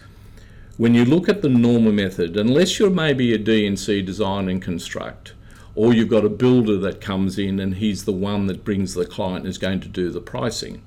when 0.78 0.94
you 0.94 1.04
look 1.04 1.28
at 1.28 1.42
the 1.42 1.48
normal 1.48 1.92
method, 1.92 2.36
unless 2.36 2.78
you're 2.78 2.88
maybe 2.88 3.34
a 3.34 3.38
D&C 3.38 4.00
design 4.00 4.48
and 4.48 4.62
construct, 4.62 5.34
or 5.74 5.92
you've 5.92 6.08
got 6.08 6.24
a 6.24 6.28
builder 6.30 6.78
that 6.78 7.00
comes 7.00 7.36
in 7.36 7.58
and 7.58 7.74
he's 7.74 8.04
the 8.04 8.12
one 8.12 8.46
that 8.46 8.64
brings 8.64 8.94
the 8.94 9.04
client 9.04 9.38
and 9.38 9.48
is 9.48 9.58
going 9.58 9.80
to 9.80 9.88
do 9.88 10.08
the 10.10 10.20
pricing, 10.20 10.80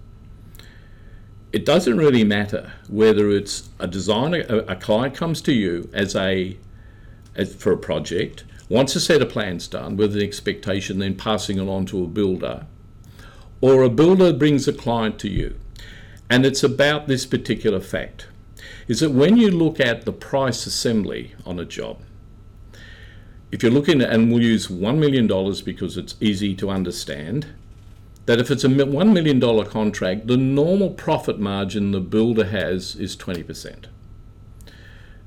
it 1.51 1.65
doesn't 1.65 1.98
really 1.98 2.24
matter 2.24 2.71
whether 2.88 3.29
it's 3.29 3.69
a 3.79 3.88
designer, 3.88 4.45
a, 4.48 4.60
a 4.71 4.75
client 4.77 5.13
comes 5.13 5.41
to 5.41 5.51
you 5.51 5.89
as 5.93 6.15
a 6.15 6.57
as 7.36 7.53
for 7.55 7.71
a 7.71 7.77
project, 7.77 8.43
wants 8.69 8.95
a 8.95 9.00
set 9.00 9.21
of 9.21 9.29
plans 9.29 9.67
done 9.67 9.95
with 9.95 10.15
an 10.15 10.21
expectation, 10.21 11.00
then 11.00 11.15
passing 11.15 11.57
it 11.57 11.67
on 11.67 11.86
to 11.86 12.03
a 12.03 12.07
builder, 12.07 12.65
or 13.60 13.83
a 13.83 13.89
builder 13.89 14.33
brings 14.33 14.67
a 14.67 14.74
client 14.74 15.19
to 15.19 15.29
you, 15.29 15.57
and 16.29 16.45
it's 16.45 16.63
about 16.63 17.07
this 17.07 17.25
particular 17.25 17.79
fact 17.81 18.27
is 18.88 19.00
that 19.00 19.12
when 19.12 19.38
you 19.38 19.51
look 19.51 19.80
at 19.80 20.06
the 20.06 20.13
price 20.13 20.65
assembly 20.65 21.36
on 21.46 21.60
a 21.60 21.65
job, 21.65 22.01
if 23.51 23.62
you're 23.62 23.72
looking 23.72 24.01
and 24.01 24.32
we'll 24.32 24.41
use 24.41 24.68
$1 24.68 24.98
million 24.98 25.27
because 25.65 25.98
it's 25.98 26.15
easy 26.22 26.56
to 26.56 26.70
understand, 26.70 27.48
that 28.25 28.39
if 28.39 28.50
it's 28.50 28.63
a 28.63 28.70
$1 28.70 29.13
million 29.13 29.65
contract, 29.65 30.27
the 30.27 30.38
normal 30.38 30.91
profit 30.91 31.39
margin 31.39 31.91
the 31.91 32.00
builder 32.00 32.46
has 32.46 32.96
is 32.96 33.15
20%. 33.18 33.86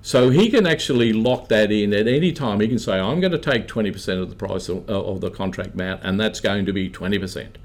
So 0.01 0.29
he 0.31 0.51
can 0.51 0.67
actually 0.67 1.13
lock 1.13 1.49
that 1.49 1.73
in 1.73 1.95
at 1.95 2.07
any 2.07 2.31
time. 2.33 2.61
He 2.61 2.69
can 2.69 2.79
say, 2.79 3.01
I'm 3.01 3.21
going 3.21 3.33
to 3.33 3.39
take 3.39 3.67
20% 3.67 4.21
of 4.21 4.29
the 4.29 4.37
price 4.37 4.69
of, 4.69 4.89
of 4.89 5.21
the 5.21 5.31
contract 5.31 5.75
amount, 5.75 6.03
and 6.05 6.21
that's 6.21 6.41
going 6.41 6.67
to 6.67 6.73
be 6.73 6.91
20%. 6.91 7.57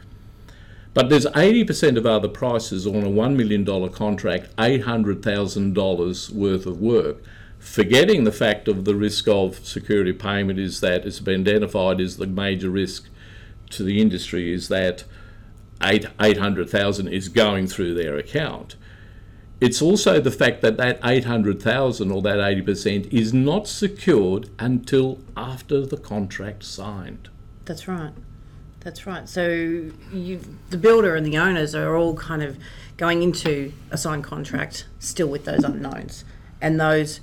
But 1.00 1.08
there's 1.08 1.28
80% 1.28 1.96
of 1.96 2.06
other 2.06 2.28
prices 2.28 2.86
on 2.86 3.06
a 3.06 3.10
$1 3.10 3.36
million 3.38 3.90
contract, 3.90 4.54
$800,000 4.58 6.30
worth 6.32 6.66
of 6.66 6.82
work, 6.82 7.24
forgetting 7.58 8.26
the 8.26 8.34
fact 8.34 8.68
of 8.68 8.84
the 8.84 8.96
risk 8.96 9.26
of 9.30 9.66
security 9.66 10.12
payment 10.12 10.60
is 10.60 10.82
that 10.82 11.06
it's 11.06 11.22
been 11.22 11.40
identified 11.40 12.02
as 12.02 12.18
the 12.18 12.28
major 12.28 12.70
risk 12.70 13.08
to 13.70 13.84
the 13.84 14.02
industry 14.02 14.52
is 14.52 14.68
that 14.68 15.06
eight, 15.82 16.06
800,000 16.20 17.08
is 17.08 17.30
going 17.30 17.68
through 17.68 17.94
their 17.94 18.18
account. 18.18 18.76
It's 19.62 19.82
also 19.82 20.20
the 20.20 20.32
fact 20.32 20.62
that 20.64 20.76
that 20.76 21.00
800,000 21.02 22.12
or 22.12 22.22
that 22.24 22.40
80% 22.40 23.14
is 23.14 23.34
not 23.34 23.70
secured 23.70 24.50
until 24.60 25.20
after 25.38 25.86
the 25.86 25.96
contract 25.96 26.66
signed. 26.66 27.30
That's 27.64 27.88
right. 27.88 28.12
That's 28.82 29.06
right. 29.06 29.28
So 29.28 29.48
you, 30.14 30.40
the 30.70 30.78
builder 30.78 31.16
and 31.16 31.26
the 31.26 31.38
owners 31.38 31.76
are 31.76 31.96
all 31.96 32.16
kind 32.16 32.42
of 32.42 32.58
going 32.98 33.24
into 33.24 33.74
a 33.92 33.98
signed 33.98 34.24
contract 34.24 34.86
still 35.00 35.28
with 35.28 35.46
those 35.46 35.64
unknowns 35.64 36.24
and 36.62 36.80
those 36.80 37.20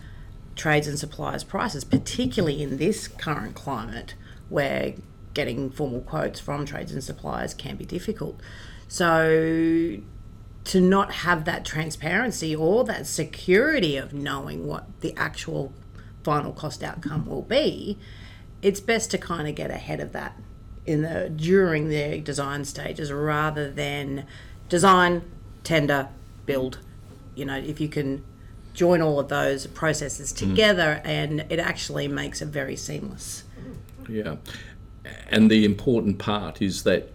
trades 0.55 0.87
and 0.87 0.99
suppliers 0.99 1.45
prices, 1.45 1.85
particularly 1.85 2.63
in 2.63 2.77
this 2.77 3.09
current 3.09 3.55
climate 3.55 4.15
where 4.49 4.95
getting 5.35 5.71
formal 5.71 6.01
quotes 6.01 6.41
from 6.41 6.65
trades 6.65 6.93
and 6.93 7.03
suppliers 7.03 7.55
can 7.55 7.77
be 7.77 7.85
difficult. 7.85 8.41
So 8.89 9.99
to 10.65 10.81
not 10.81 11.13
have 11.13 11.45
that 11.45 11.65
transparency 11.65 12.55
or 12.55 12.85
that 12.85 13.07
security 13.07 13.97
of 13.97 14.13
knowing 14.13 14.67
what 14.67 14.87
the 15.01 15.15
actual 15.17 15.73
final 16.25 16.53
cost 16.53 16.83
outcome 16.83 17.27
will 17.27 17.43
be, 17.43 17.99
it's 18.63 18.81
best 18.81 19.11
to 19.13 19.19
kind 19.19 19.47
of 19.47 19.55
get 19.55 19.71
ahead 19.71 20.01
of 20.01 20.13
that 20.13 20.39
in 20.87 21.03
the 21.03 21.29
during 21.35 21.89
the 21.89 22.21
design 22.21 22.65
stages 22.65 23.13
rather 23.13 23.71
than 23.71 24.25
design, 24.69 25.23
tender, 25.65 26.09
build. 26.47 26.79
You 27.35 27.45
know, 27.45 27.57
if 27.57 27.81
you 27.81 27.89
can 27.89 28.25
join 28.73 29.01
all 29.01 29.19
of 29.19 29.29
those 29.29 29.67
processes 29.69 30.33
mm. 30.33 30.39
together 30.39 31.01
and 31.05 31.45
it 31.49 31.59
actually 31.59 32.07
makes 32.09 32.41
it 32.43 32.47
very 32.47 32.77
seamless. 32.77 33.45
Yeah. 34.09 34.37
And 35.29 35.51
the 35.51 35.65
important 35.65 36.19
part 36.19 36.63
is 36.63 36.83
that 36.85 37.13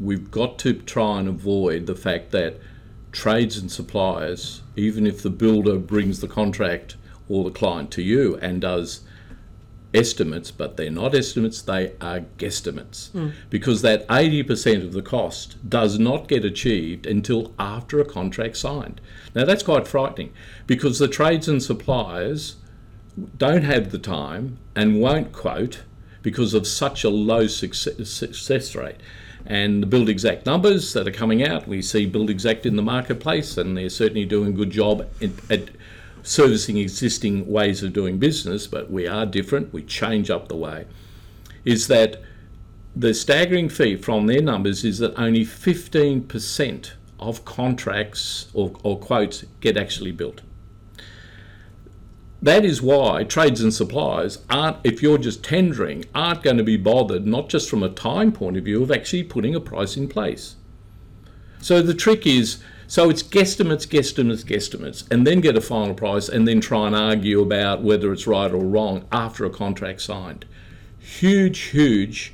we've 0.00 0.30
got 0.30 0.58
to 0.60 0.74
try 0.74 1.18
and 1.18 1.28
avoid 1.28 1.86
the 1.86 1.94
fact 1.94 2.30
that 2.30 2.58
trades 3.12 3.56
and 3.56 3.70
suppliers, 3.70 4.62
even 4.76 5.06
if 5.06 5.22
the 5.22 5.30
builder 5.30 5.78
brings 5.78 6.20
the 6.20 6.28
contract 6.28 6.96
or 7.28 7.44
the 7.44 7.50
client 7.50 7.90
to 7.90 8.02
you 8.02 8.36
and 8.36 8.60
does 8.60 9.00
estimates, 9.96 10.50
but 10.50 10.76
they're 10.76 10.90
not 10.90 11.14
estimates, 11.14 11.62
they 11.62 11.92
are 12.00 12.20
guesstimates. 12.38 13.10
Because 13.50 13.82
that 13.82 14.06
80% 14.08 14.84
of 14.84 14.92
the 14.92 15.02
cost 15.02 15.56
does 15.68 15.98
not 15.98 16.28
get 16.28 16.44
achieved 16.44 17.06
until 17.06 17.54
after 17.58 18.00
a 18.00 18.04
contract 18.04 18.56
signed. 18.56 19.00
Now 19.34 19.44
that's 19.44 19.62
quite 19.62 19.88
frightening 19.88 20.32
because 20.66 20.98
the 20.98 21.08
trades 21.08 21.48
and 21.48 21.62
suppliers 21.62 22.56
don't 23.38 23.64
have 23.64 23.90
the 23.90 23.98
time 23.98 24.58
and 24.74 25.00
won't 25.00 25.32
quote 25.32 25.82
because 26.22 26.54
of 26.54 26.66
such 26.66 27.04
a 27.04 27.08
low 27.08 27.46
success, 27.46 28.10
success 28.10 28.74
rate. 28.74 28.96
And 29.46 29.80
the 29.80 29.86
Buildxact 29.86 30.44
numbers 30.44 30.92
that 30.92 31.06
are 31.06 31.12
coming 31.12 31.44
out, 31.44 31.68
we 31.68 31.80
see 31.80 32.10
Buildxact 32.10 32.66
in 32.66 32.74
the 32.74 32.82
marketplace, 32.82 33.56
and 33.56 33.76
they're 33.76 33.88
certainly 33.88 34.24
doing 34.24 34.48
a 34.48 34.56
good 34.56 34.70
job 34.70 35.06
at, 35.22 35.30
at 35.48 35.68
servicing 36.26 36.76
existing 36.76 37.46
ways 37.46 37.82
of 37.82 37.92
doing 37.92 38.18
business, 38.18 38.66
but 38.66 38.90
we 38.90 39.06
are 39.06 39.24
different, 39.24 39.72
we 39.72 39.82
change 39.82 40.28
up 40.28 40.48
the 40.48 40.56
way. 40.56 40.86
Is 41.64 41.86
that 41.88 42.20
the 42.94 43.14
staggering 43.14 43.68
feat 43.68 44.04
from 44.04 44.26
their 44.26 44.42
numbers 44.42 44.84
is 44.84 44.98
that 44.98 45.18
only 45.18 45.44
15% 45.44 46.92
of 47.20 47.44
contracts 47.44 48.48
or, 48.54 48.72
or 48.82 48.98
quotes 48.98 49.44
get 49.60 49.76
actually 49.76 50.12
built. 50.12 50.42
That 52.42 52.64
is 52.64 52.82
why 52.82 53.24
trades 53.24 53.60
and 53.60 53.72
suppliers 53.72 54.44
aren't, 54.50 54.78
if 54.84 55.02
you're 55.02 55.18
just 55.18 55.42
tendering, 55.42 56.04
aren't 56.14 56.42
going 56.42 56.58
to 56.58 56.64
be 56.64 56.76
bothered, 56.76 57.26
not 57.26 57.48
just 57.48 57.68
from 57.68 57.82
a 57.82 57.88
time 57.88 58.32
point 58.32 58.56
of 58.56 58.64
view, 58.64 58.82
of 58.82 58.90
actually 58.90 59.22
putting 59.22 59.54
a 59.54 59.60
price 59.60 59.96
in 59.96 60.08
place. 60.08 60.56
So 61.60 61.82
the 61.82 61.94
trick 61.94 62.26
is, 62.26 62.62
so 62.88 63.10
it's 63.10 63.22
guesstimates, 63.22 63.86
guesstimates, 63.86 64.44
guesstimates, 64.44 65.10
and 65.10 65.26
then 65.26 65.40
get 65.40 65.56
a 65.56 65.60
final 65.60 65.94
price 65.94 66.28
and 66.28 66.46
then 66.46 66.60
try 66.60 66.86
and 66.86 66.94
argue 66.94 67.40
about 67.40 67.82
whether 67.82 68.12
it's 68.12 68.26
right 68.26 68.50
or 68.50 68.64
wrong 68.64 69.04
after 69.10 69.44
a 69.44 69.50
contract 69.50 70.00
signed. 70.02 70.44
Huge, 70.98 71.58
huge 71.58 72.32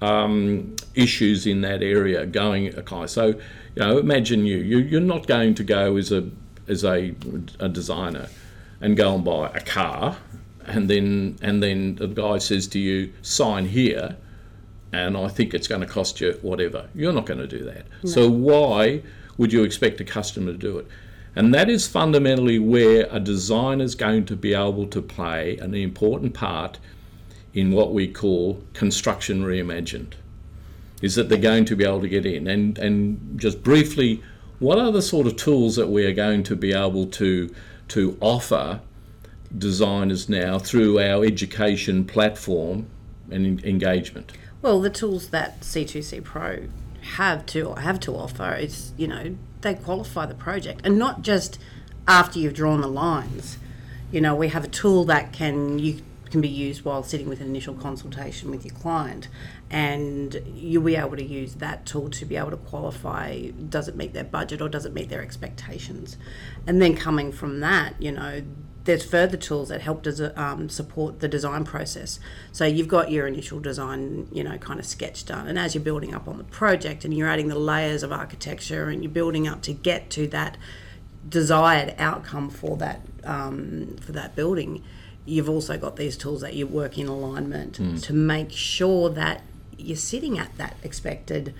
um, 0.00 0.76
issues 0.94 1.46
in 1.46 1.60
that 1.62 1.82
area 1.82 2.26
going. 2.26 2.74
Okay, 2.76 3.06
so 3.06 3.26
you 3.26 3.36
know, 3.76 3.98
imagine 3.98 4.46
you, 4.46 4.58
you 4.58 4.78
you're 4.78 5.00
not 5.00 5.26
going 5.26 5.54
to 5.54 5.64
go 5.64 5.96
as 5.96 6.12
a 6.12 6.30
as 6.68 6.84
a, 6.84 7.14
a 7.58 7.68
designer 7.68 8.28
and 8.80 8.96
go 8.96 9.14
and 9.14 9.24
buy 9.24 9.50
a 9.54 9.60
car, 9.60 10.16
and 10.66 10.88
then 10.88 11.36
and 11.42 11.62
then 11.62 11.96
the 11.96 12.06
guy 12.06 12.38
says 12.38 12.68
to 12.68 12.78
you, 12.78 13.12
sign 13.22 13.66
here, 13.66 14.16
and 14.92 15.16
I 15.16 15.28
think 15.28 15.54
it's 15.54 15.66
going 15.66 15.80
to 15.80 15.86
cost 15.86 16.20
you 16.20 16.38
whatever. 16.42 16.88
You're 16.94 17.12
not 17.12 17.26
going 17.26 17.40
to 17.40 17.48
do 17.48 17.64
that. 17.64 17.86
So 18.04 18.28
why 18.28 19.02
would 19.38 19.52
you 19.52 19.62
expect 19.62 20.00
a 20.00 20.04
customer 20.04 20.52
to 20.52 20.58
do 20.58 20.78
it? 20.78 20.86
And 21.34 21.54
that 21.54 21.70
is 21.70 21.86
fundamentally 21.86 22.58
where 22.58 23.06
a 23.10 23.20
designer 23.20 23.84
is 23.84 23.94
going 23.94 24.26
to 24.26 24.36
be 24.36 24.52
able 24.52 24.86
to 24.88 25.00
play 25.00 25.56
an 25.58 25.74
important 25.74 26.34
part 26.34 26.78
in 27.54 27.70
what 27.70 27.94
we 27.94 28.08
call 28.08 28.62
construction 28.74 29.42
reimagined. 29.42 30.14
Is 31.00 31.14
that 31.14 31.28
they're 31.28 31.38
going 31.38 31.64
to 31.66 31.76
be 31.76 31.84
able 31.84 32.00
to 32.00 32.08
get 32.08 32.26
in 32.26 32.48
and 32.48 32.76
and 32.78 33.38
just 33.38 33.62
briefly, 33.62 34.22
what 34.58 34.78
are 34.78 34.90
the 34.90 35.02
sort 35.02 35.28
of 35.28 35.36
tools 35.36 35.76
that 35.76 35.88
we 35.88 36.04
are 36.04 36.12
going 36.12 36.42
to 36.42 36.56
be 36.56 36.72
able 36.72 37.06
to 37.06 37.54
to 37.88 38.18
offer 38.20 38.80
designers 39.56 40.28
now 40.28 40.58
through 40.58 40.98
our 40.98 41.24
education 41.24 42.04
platform 42.04 42.86
and 43.30 43.64
engagement? 43.64 44.32
Well, 44.60 44.80
the 44.80 44.90
tools 44.90 45.28
that 45.28 45.60
C2C 45.60 46.24
Pro 46.24 46.66
have 47.00 47.46
to 47.46 47.62
or 47.62 47.80
have 47.80 48.00
to 48.00 48.14
offer 48.14 48.54
is, 48.54 48.92
you 48.96 49.06
know, 49.06 49.36
they 49.60 49.74
qualify 49.74 50.26
the 50.26 50.34
project. 50.34 50.80
And 50.84 50.98
not 50.98 51.22
just 51.22 51.58
after 52.08 52.38
you've 52.38 52.54
drawn 52.54 52.80
the 52.80 52.88
lines. 52.88 53.58
You 54.10 54.22
know, 54.22 54.34
we 54.34 54.48
have 54.48 54.64
a 54.64 54.68
tool 54.68 55.04
that 55.04 55.32
can 55.32 55.78
you 55.78 56.02
can 56.30 56.40
be 56.42 56.48
used 56.48 56.84
while 56.84 57.02
sitting 57.02 57.26
with 57.26 57.40
an 57.40 57.46
initial 57.46 57.74
consultation 57.74 58.50
with 58.50 58.64
your 58.64 58.74
client. 58.74 59.28
And 59.70 60.42
you'll 60.54 60.82
be 60.82 60.96
able 60.96 61.16
to 61.16 61.24
use 61.24 61.54
that 61.56 61.84
tool 61.86 62.08
to 62.10 62.24
be 62.24 62.36
able 62.36 62.50
to 62.50 62.56
qualify 62.56 63.50
does 63.68 63.86
it 63.86 63.96
meet 63.96 64.14
their 64.14 64.24
budget 64.24 64.62
or 64.62 64.68
does 64.68 64.86
it 64.86 64.94
meet 64.94 65.10
their 65.10 65.22
expectations? 65.22 66.16
And 66.66 66.80
then 66.80 66.96
coming 66.96 67.30
from 67.30 67.60
that 67.60 67.94
you 68.00 68.12
know 68.12 68.42
there's 68.88 69.04
further 69.04 69.36
tools 69.36 69.68
that 69.68 69.82
help 69.82 70.02
des- 70.02 70.32
um, 70.34 70.70
support 70.70 71.20
the 71.20 71.28
design 71.28 71.62
process. 71.62 72.18
So 72.52 72.64
you've 72.64 72.88
got 72.88 73.10
your 73.10 73.26
initial 73.26 73.60
design, 73.60 74.28
you 74.32 74.42
know, 74.42 74.56
kind 74.56 74.80
of 74.80 74.86
sketch 74.86 75.26
done, 75.26 75.46
and 75.46 75.58
as 75.58 75.74
you're 75.74 75.84
building 75.84 76.14
up 76.14 76.26
on 76.26 76.38
the 76.38 76.44
project 76.44 77.04
and 77.04 77.12
you're 77.12 77.28
adding 77.28 77.48
the 77.48 77.58
layers 77.58 78.02
of 78.02 78.12
architecture 78.12 78.88
and 78.88 79.04
you're 79.04 79.12
building 79.12 79.46
up 79.46 79.60
to 79.60 79.74
get 79.74 80.08
to 80.08 80.26
that 80.28 80.56
desired 81.28 81.94
outcome 81.98 82.48
for 82.48 82.78
that 82.78 83.02
um, 83.24 83.94
for 84.00 84.12
that 84.12 84.34
building, 84.34 84.82
you've 85.26 85.50
also 85.50 85.76
got 85.76 85.96
these 85.96 86.16
tools 86.16 86.40
that 86.40 86.54
you 86.54 86.66
work 86.66 86.96
in 86.96 87.08
alignment 87.08 87.74
to 88.04 88.12
make 88.14 88.50
sure 88.50 89.10
that 89.10 89.42
you're 89.76 89.98
sitting 89.98 90.38
at 90.38 90.56
that 90.56 90.78
expected 90.82 91.54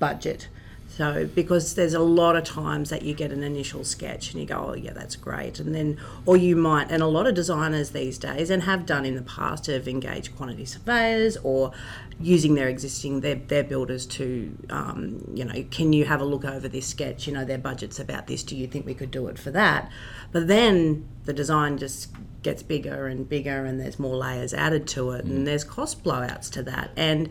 budget. 0.00 0.48
So, 0.96 1.26
because 1.34 1.74
there's 1.74 1.94
a 1.94 2.00
lot 2.00 2.36
of 2.36 2.44
times 2.44 2.90
that 2.90 3.00
you 3.00 3.14
get 3.14 3.32
an 3.32 3.42
initial 3.42 3.82
sketch 3.82 4.32
and 4.32 4.40
you 4.42 4.46
go, 4.46 4.72
oh, 4.72 4.74
yeah, 4.74 4.92
that's 4.92 5.16
great. 5.16 5.58
And 5.58 5.74
then, 5.74 5.98
or 6.26 6.36
you 6.36 6.54
might, 6.54 6.90
and 6.90 7.02
a 7.02 7.06
lot 7.06 7.26
of 7.26 7.34
designers 7.34 7.92
these 7.92 8.18
days, 8.18 8.50
and 8.50 8.64
have 8.64 8.84
done 8.84 9.06
in 9.06 9.14
the 9.14 9.22
past, 9.22 9.66
have 9.66 9.88
engaged 9.88 10.36
quantity 10.36 10.66
surveyors 10.66 11.38
or 11.42 11.72
using 12.20 12.56
their 12.56 12.68
existing, 12.68 13.22
their, 13.22 13.36
their 13.36 13.64
builders 13.64 14.04
to, 14.04 14.54
um, 14.68 15.24
you 15.32 15.46
know, 15.46 15.64
can 15.70 15.94
you 15.94 16.04
have 16.04 16.20
a 16.20 16.26
look 16.26 16.44
over 16.44 16.68
this 16.68 16.88
sketch? 16.88 17.26
You 17.26 17.32
know, 17.32 17.46
their 17.46 17.56
budget's 17.56 17.98
about 17.98 18.26
this. 18.26 18.42
Do 18.42 18.54
you 18.54 18.66
think 18.66 18.84
we 18.84 18.92
could 18.92 19.10
do 19.10 19.28
it 19.28 19.38
for 19.38 19.50
that? 19.50 19.90
But 20.30 20.46
then 20.46 21.08
the 21.24 21.32
design 21.32 21.78
just 21.78 22.10
gets 22.42 22.62
bigger 22.62 23.06
and 23.06 23.26
bigger 23.26 23.64
and 23.64 23.80
there's 23.80 23.98
more 23.98 24.16
layers 24.16 24.52
added 24.52 24.86
to 24.88 25.12
it 25.12 25.24
and 25.24 25.46
there's 25.46 25.64
cost 25.64 26.04
blowouts 26.04 26.50
to 26.50 26.62
that. 26.64 26.90
And 26.98 27.30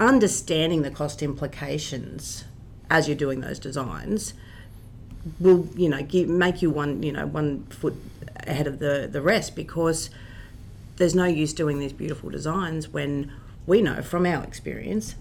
understanding 0.00 0.82
the 0.82 0.90
cost 0.90 1.22
implications 1.22 2.46
as 2.90 3.08
you're 3.08 3.16
doing 3.16 3.40
those 3.40 3.58
designs 3.58 4.34
will 5.40 5.66
you 5.74 5.88
know 5.88 6.02
give, 6.02 6.28
make 6.28 6.60
you 6.62 6.70
one 6.70 7.02
you 7.02 7.10
know 7.12 7.26
one 7.26 7.64
foot 7.64 7.94
ahead 8.46 8.66
of 8.66 8.78
the 8.78 9.08
the 9.10 9.22
rest 9.22 9.56
because 9.56 10.10
there's 10.96 11.14
no 11.14 11.24
use 11.24 11.52
doing 11.52 11.78
these 11.78 11.92
beautiful 11.92 12.30
designs 12.30 12.88
when 12.88 13.32
we 13.66 13.80
know 13.82 14.00
from 14.02 14.26
our 14.26 14.44
experience 14.44 15.14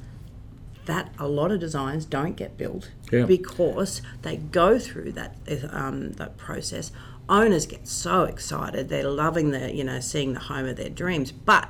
that 0.85 1.09
a 1.17 1.27
lot 1.27 1.49
of 1.51 1.59
designs 1.61 2.03
don't 2.05 2.35
get 2.35 2.57
built 2.57 2.91
Yeah. 3.11 3.25
because 3.25 4.01
they 4.21 4.35
go 4.35 4.77
through 4.77 5.13
that 5.13 5.37
um, 5.71 6.11
that 6.13 6.37
process. 6.37 6.91
Owners 7.29 7.65
get 7.65 7.87
so 7.87 8.23
excited; 8.25 8.89
they're 8.89 9.07
loving 9.09 9.51
the 9.51 9.73
you 9.73 9.85
know 9.85 10.01
seeing 10.01 10.33
the 10.33 10.41
home 10.41 10.65
of 10.65 10.75
their 10.75 10.89
dreams. 10.89 11.31
But 11.31 11.69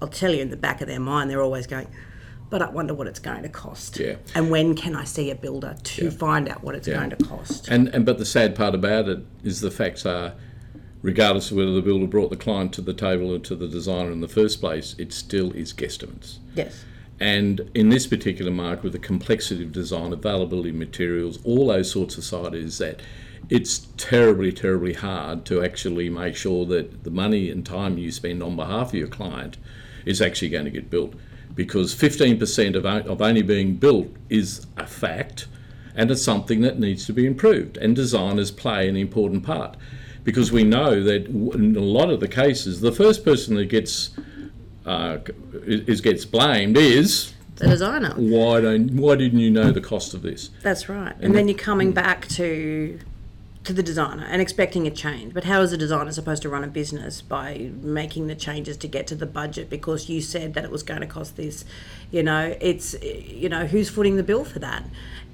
I'll 0.00 0.08
tell 0.08 0.32
you, 0.34 0.40
in 0.40 0.48
the 0.48 0.56
back 0.56 0.80
of 0.80 0.88
their 0.88 0.98
mind, 0.98 1.28
they're 1.28 1.42
always 1.42 1.66
going, 1.66 1.86
"But 2.50 2.62
I 2.62 2.68
wonder 2.70 2.92
what 2.94 3.06
it's 3.06 3.20
going 3.20 3.42
to 3.44 3.48
cost." 3.48 3.98
Yeah. 3.98 4.16
And 4.34 4.50
when 4.50 4.74
can 4.74 4.94
I 4.94 5.04
see 5.04 5.30
a 5.30 5.34
builder 5.34 5.76
to 5.82 6.10
find 6.10 6.48
out 6.48 6.62
what 6.62 6.74
it's 6.74 6.86
Yeah. 6.88 6.96
going 6.98 7.10
to 7.10 7.16
cost? 7.16 7.68
And 7.68 7.88
and 7.88 8.04
but 8.04 8.18
the 8.18 8.24
sad 8.26 8.54
part 8.54 8.74
about 8.74 9.08
it 9.08 9.20
is 9.42 9.60
the 9.60 9.70
facts 9.70 10.04
are, 10.04 10.34
regardless 11.02 11.50
of 11.50 11.56
whether 11.56 11.72
the 11.72 11.82
builder 11.82 12.06
brought 12.06 12.30
the 12.30 12.36
client 12.36 12.72
to 12.74 12.82
the 12.82 12.92
table 12.94 13.32
or 13.34 13.38
to 13.38 13.54
the 13.54 13.68
designer 13.68 14.10
in 14.10 14.20
the 14.20 14.28
first 14.28 14.60
place, 14.60 14.94
it 14.98 15.12
still 15.12 15.52
is 15.52 15.72
guesstimates. 15.72 16.38
yes. 16.54 16.84
And 17.22 17.70
in 17.74 17.90
this 17.90 18.06
particular 18.06 18.50
market, 18.50 18.82
with 18.82 18.92
the 18.94 18.98
complexity 18.98 19.62
of 19.62 19.72
design, 19.72 20.10
availability 20.14 20.70
of 20.70 20.76
materials, 20.76 21.38
all 21.44 21.66
those 21.66 21.90
sorts 21.90 22.16
of 22.16 22.24
side 22.24 22.54
is 22.54 22.78
that 22.78 23.00
it's 23.50 23.88
terribly, 23.98 24.50
terribly 24.52 24.94
hard 24.94 25.44
to 25.44 25.62
actually 25.62 26.08
make 26.08 26.34
sure 26.34 26.64
that 26.66 27.04
the 27.04 27.10
money 27.10 27.50
and 27.50 27.66
time 27.66 27.98
you 27.98 28.10
spend 28.10 28.42
on 28.42 28.56
behalf 28.56 28.88
of 28.88 28.94
your 28.94 29.06
client 29.08 29.58
is 30.06 30.22
actually 30.22 30.48
going 30.48 30.64
to 30.64 30.70
get 30.70 30.88
built. 30.88 31.12
Because 31.54 31.94
15% 31.94 32.76
of, 32.76 32.86
of 32.86 33.20
only 33.20 33.42
being 33.42 33.76
built 33.76 34.08
is 34.28 34.66
a 34.76 34.86
fact 34.86 35.46
and 35.94 36.10
it's 36.10 36.22
something 36.22 36.60
that 36.62 36.78
needs 36.78 37.04
to 37.06 37.12
be 37.12 37.26
improved. 37.26 37.76
And 37.76 37.94
designers 37.94 38.50
play 38.50 38.88
an 38.88 38.96
important 38.96 39.42
part 39.44 39.76
because 40.24 40.52
we 40.52 40.64
know 40.64 41.02
that 41.02 41.26
in 41.26 41.76
a 41.76 41.80
lot 41.80 42.10
of 42.10 42.20
the 42.20 42.28
cases, 42.28 42.80
the 42.80 42.92
first 42.92 43.24
person 43.24 43.56
that 43.56 43.66
gets 43.66 44.10
uh, 44.86 45.18
is, 45.66 45.80
is 45.88 46.00
gets 46.00 46.24
blamed 46.24 46.76
is 46.76 47.34
The 47.56 47.68
designer. 47.68 48.14
why 48.16 48.60
don't 48.60 48.92
why 48.92 49.16
didn't 49.16 49.40
you 49.40 49.50
know 49.50 49.70
the 49.72 49.80
cost 49.80 50.14
of 50.14 50.22
this? 50.22 50.50
That's 50.62 50.88
right. 50.88 51.14
And, 51.20 51.34
then 51.34 51.48
you're 51.48 51.58
coming 51.58 51.92
back 51.92 52.28
to 52.28 52.98
to 53.62 53.74
the 53.74 53.82
designer 53.82 54.26
and 54.28 54.40
expecting 54.40 54.86
a 54.86 54.90
change. 54.90 55.34
But 55.34 55.44
how 55.44 55.60
is 55.60 55.72
a 55.72 55.76
designer 55.76 56.12
supposed 56.12 56.42
to 56.42 56.48
run 56.48 56.64
a 56.64 56.68
business 56.68 57.20
by 57.20 57.70
making 57.82 58.26
the 58.26 58.34
changes 58.34 58.76
to 58.78 58.88
get 58.88 59.06
to 59.08 59.14
the 59.14 59.26
budget 59.26 59.68
because 59.68 60.08
you 60.08 60.22
said 60.22 60.54
that 60.54 60.64
it 60.64 60.70
was 60.70 60.82
going 60.82 61.00
to 61.00 61.06
cost 61.06 61.36
this? 61.36 61.64
You 62.10 62.22
know, 62.22 62.56
it's 62.60 62.96
you 63.02 63.48
know, 63.48 63.66
who's 63.66 63.90
footing 63.90 64.16
the 64.16 64.22
bill 64.22 64.44
for 64.44 64.60
that? 64.60 64.84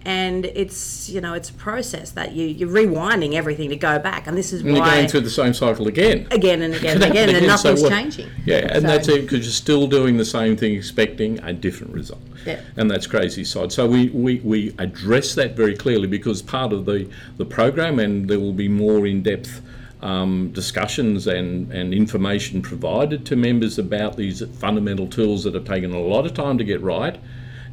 And 0.07 0.47
it's 0.47 1.09
you 1.11 1.21
know, 1.21 1.35
it's 1.35 1.51
a 1.51 1.55
process 1.55 2.13
that 2.13 2.31
you 2.31 2.47
you're 2.47 2.69
rewinding 2.69 3.35
everything 3.35 3.71
to 3.71 3.77
go 3.77 3.99
back. 3.99 4.29
And 4.29 4.39
this 4.39 4.53
is 4.53 4.61
And 4.63 4.77
you're 4.77 4.87
going 4.87 5.09
through 5.09 5.23
the 5.23 5.31
same 5.31 5.53
cycle 5.53 5.89
again. 5.89 6.29
again 6.31 6.63
and 6.63 6.75
again 6.75 6.95
and 7.03 7.11
again, 7.11 7.29
and 7.31 7.39
so 7.41 7.47
nothing's 7.47 7.83
what- 7.83 7.91
changing. 7.91 8.31
Yeah, 8.45 8.69
and 8.71 8.83
So- 8.83 8.87
that's 8.89 9.09
it 9.09 9.23
because 9.23 9.41
you're 9.45 9.53
still 9.53 9.89
doing 9.89 10.17
the 10.17 10.25
same 10.25 10.57
thing, 10.57 10.75
expecting 10.75 11.41
a 11.43 11.53
different 11.53 11.93
result. 11.93 12.21
Yeah. 12.47 12.61
And 12.77 12.89
that's 12.89 13.09
crazy 13.09 13.43
side. 13.43 13.73
So 13.73 13.89
we, 13.89 14.11
we, 14.11 14.37
we 14.45 14.73
address 14.79 15.35
that 15.35 15.57
very 15.57 15.77
clearly 15.77 16.07
because 16.07 16.41
part 16.41 16.73
of 16.73 16.85
the, 16.85 17.09
the 17.39 17.45
program, 17.45 17.99
and 17.99 18.29
there 18.31 18.39
will 18.39 18.53
be 18.53 18.69
more 18.69 19.09
in 19.09 19.25
depth 19.25 19.61
um, 20.03 20.51
discussions 20.53 21.27
and, 21.27 21.73
and 21.73 21.93
information 21.93 22.63
provided 22.63 23.27
to 23.27 23.35
members 23.35 23.81
about 23.81 24.17
these 24.17 24.41
fundamental 24.59 25.09
tools 25.09 25.43
that 25.43 25.55
have 25.55 25.65
taken 25.65 25.93
a 25.93 25.99
lot 26.01 26.25
of 26.27 26.35
time 26.35 26.57
to 26.59 26.63
get 26.65 26.81
right. 26.81 27.19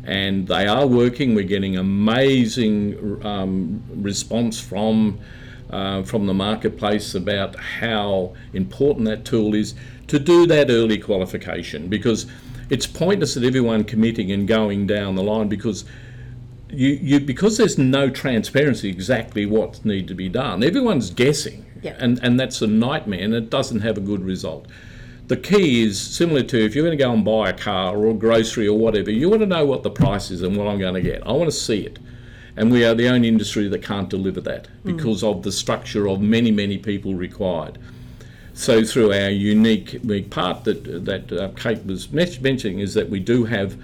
And 0.03 0.47
they 0.47 0.67
are 0.67 0.85
working. 0.85 1.33
We're 1.33 1.43
getting 1.45 1.77
amazing 1.77 3.23
um, 3.25 3.83
response 3.95 4.59
from 4.59 5.19
uh, 5.69 6.03
from 6.03 6.27
the 6.27 6.33
marketplace 6.33 7.15
about 7.15 7.55
how 7.55 8.33
important 8.53 9.05
that 9.05 9.25
tool 9.25 9.55
is 9.55 9.73
to 10.07 10.19
do 10.19 10.45
that 10.45 10.69
early 10.69 10.99
qualification 10.99 11.87
because 11.87 12.27
it's 12.69 12.85
pointless 12.85 13.33
that 13.33 13.43
everyone 13.43 13.83
committing 13.83 14.31
and 14.31 14.47
going 14.47 14.85
down 14.85 15.15
the 15.15 15.23
line 15.23 15.47
because 15.47 15.83
you, 16.69 16.89
you 16.89 17.19
because 17.19 17.57
there's 17.57 17.77
no 17.77 18.09
transparency 18.09 18.89
exactly 18.89 19.45
what 19.47 19.83
need 19.83 20.07
to 20.07 20.13
be 20.13 20.29
done 20.29 20.63
everyone's 20.63 21.09
guessing 21.09 21.65
Yeah. 21.81 21.95
and 21.99 22.19
and 22.21 22.39
that's 22.39 22.61
a 22.61 22.67
nightmare 22.67 23.21
and 23.23 23.33
it 23.33 23.49
doesn't 23.49 23.79
have 23.79 23.97
a 23.97 24.01
good 24.01 24.23
result 24.23 24.67
the 25.27 25.37
key 25.37 25.83
is 25.83 25.99
similar 25.99 26.43
to 26.43 26.63
if 26.63 26.75
you're 26.75 26.85
going 26.85 26.97
to 26.97 27.03
go 27.03 27.11
and 27.11 27.23
buy 27.23 27.49
a 27.49 27.53
car 27.53 27.95
or 27.95 28.09
a 28.09 28.13
grocery 28.13 28.67
or 28.67 28.77
whatever 28.77 29.09
you 29.09 29.29
want 29.29 29.41
to 29.41 29.45
know 29.45 29.65
what 29.65 29.83
the 29.83 29.89
price 29.89 30.31
is 30.31 30.41
and 30.41 30.55
what 30.55 30.67
i'm 30.67 30.79
going 30.79 30.93
to 30.93 31.01
get 31.01 31.25
i 31.27 31.31
want 31.31 31.45
to 31.49 31.55
see 31.55 31.81
it 31.81 31.99
and 32.55 32.71
we 32.71 32.85
are 32.85 32.93
the 32.93 33.07
only 33.07 33.27
industry 33.27 33.67
that 33.67 33.81
can't 33.81 34.09
deliver 34.09 34.39
that 34.41 34.67
because 34.83 35.23
of 35.23 35.43
the 35.43 35.51
structure 35.51 36.07
of 36.07 36.21
many 36.21 36.51
many 36.51 36.77
people 36.77 37.15
required 37.15 37.77
so 38.53 38.83
through 38.83 39.13
our 39.13 39.29
unique, 39.29 39.93
unique 39.93 40.29
part 40.29 40.63
that 40.65 41.05
that 41.05 41.31
uh, 41.31 41.49
Kate 41.55 41.83
was 41.85 42.11
mentioning 42.11 42.79
is 42.79 42.93
that 42.93 43.09
we 43.09 43.19
do 43.19 43.45
have 43.45 43.75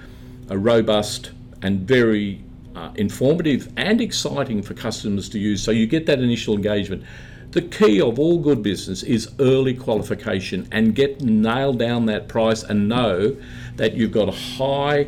a 0.49 0.58
robust 0.58 1.32
and 1.62 1.82
very 1.82 2.43
uh, 2.75 2.91
informative 2.95 3.71
and 3.78 3.99
exciting 3.99 4.62
for 4.62 4.75
customers 4.75 5.28
to 5.30 5.39
use. 5.39 5.63
So 5.63 5.71
you 5.71 5.88
get 5.88 6.06
that 6.06 6.19
initial 6.19 6.54
engagement. 6.54 7.04
The 7.51 7.63
key 7.63 7.99
of 7.99 8.19
all 8.19 8.38
good 8.38 8.62
business 8.62 9.01
is 9.01 9.31
early 9.39 9.73
qualification 9.73 10.67
and 10.71 10.93
get 10.93 11.21
nailed 11.21 11.79
down 11.79 12.05
that 12.05 12.27
price 12.27 12.62
and 12.62 12.88
know 12.88 13.35
that 13.75 13.95
you've 13.95 14.12
got 14.12 14.29
a 14.29 14.31
high 14.31 15.07